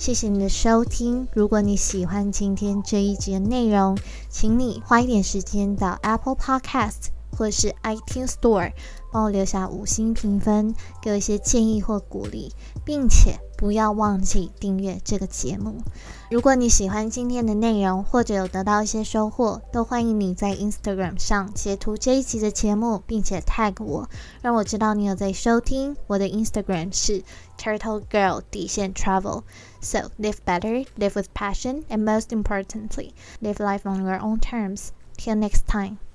[0.00, 1.28] 谢谢你的收听。
[1.34, 3.98] 如果你喜欢今天这一集的内容，
[4.30, 8.72] 请你花一点时间到 Apple Podcast 或是 iTunes Store
[9.12, 12.50] 帮我留下五星评分，给我一些建议或鼓励，
[12.82, 13.38] 并且。
[13.58, 15.82] 不要忘记订阅这个节目。
[16.30, 24.08] 如果你喜欢今天的内容，或者有得到一些收获，都欢迎你在 Instagram 上截图这一集的节目，并且 tag 我，
[24.40, 25.94] 让我知道你有在收听。
[26.06, 27.22] 我的 Instagram 是
[27.58, 29.42] Turtle Girl 底线 Travel。
[29.80, 34.92] So live better, live with passion, and most importantly, live life on your own terms.
[35.16, 36.00] Till next time.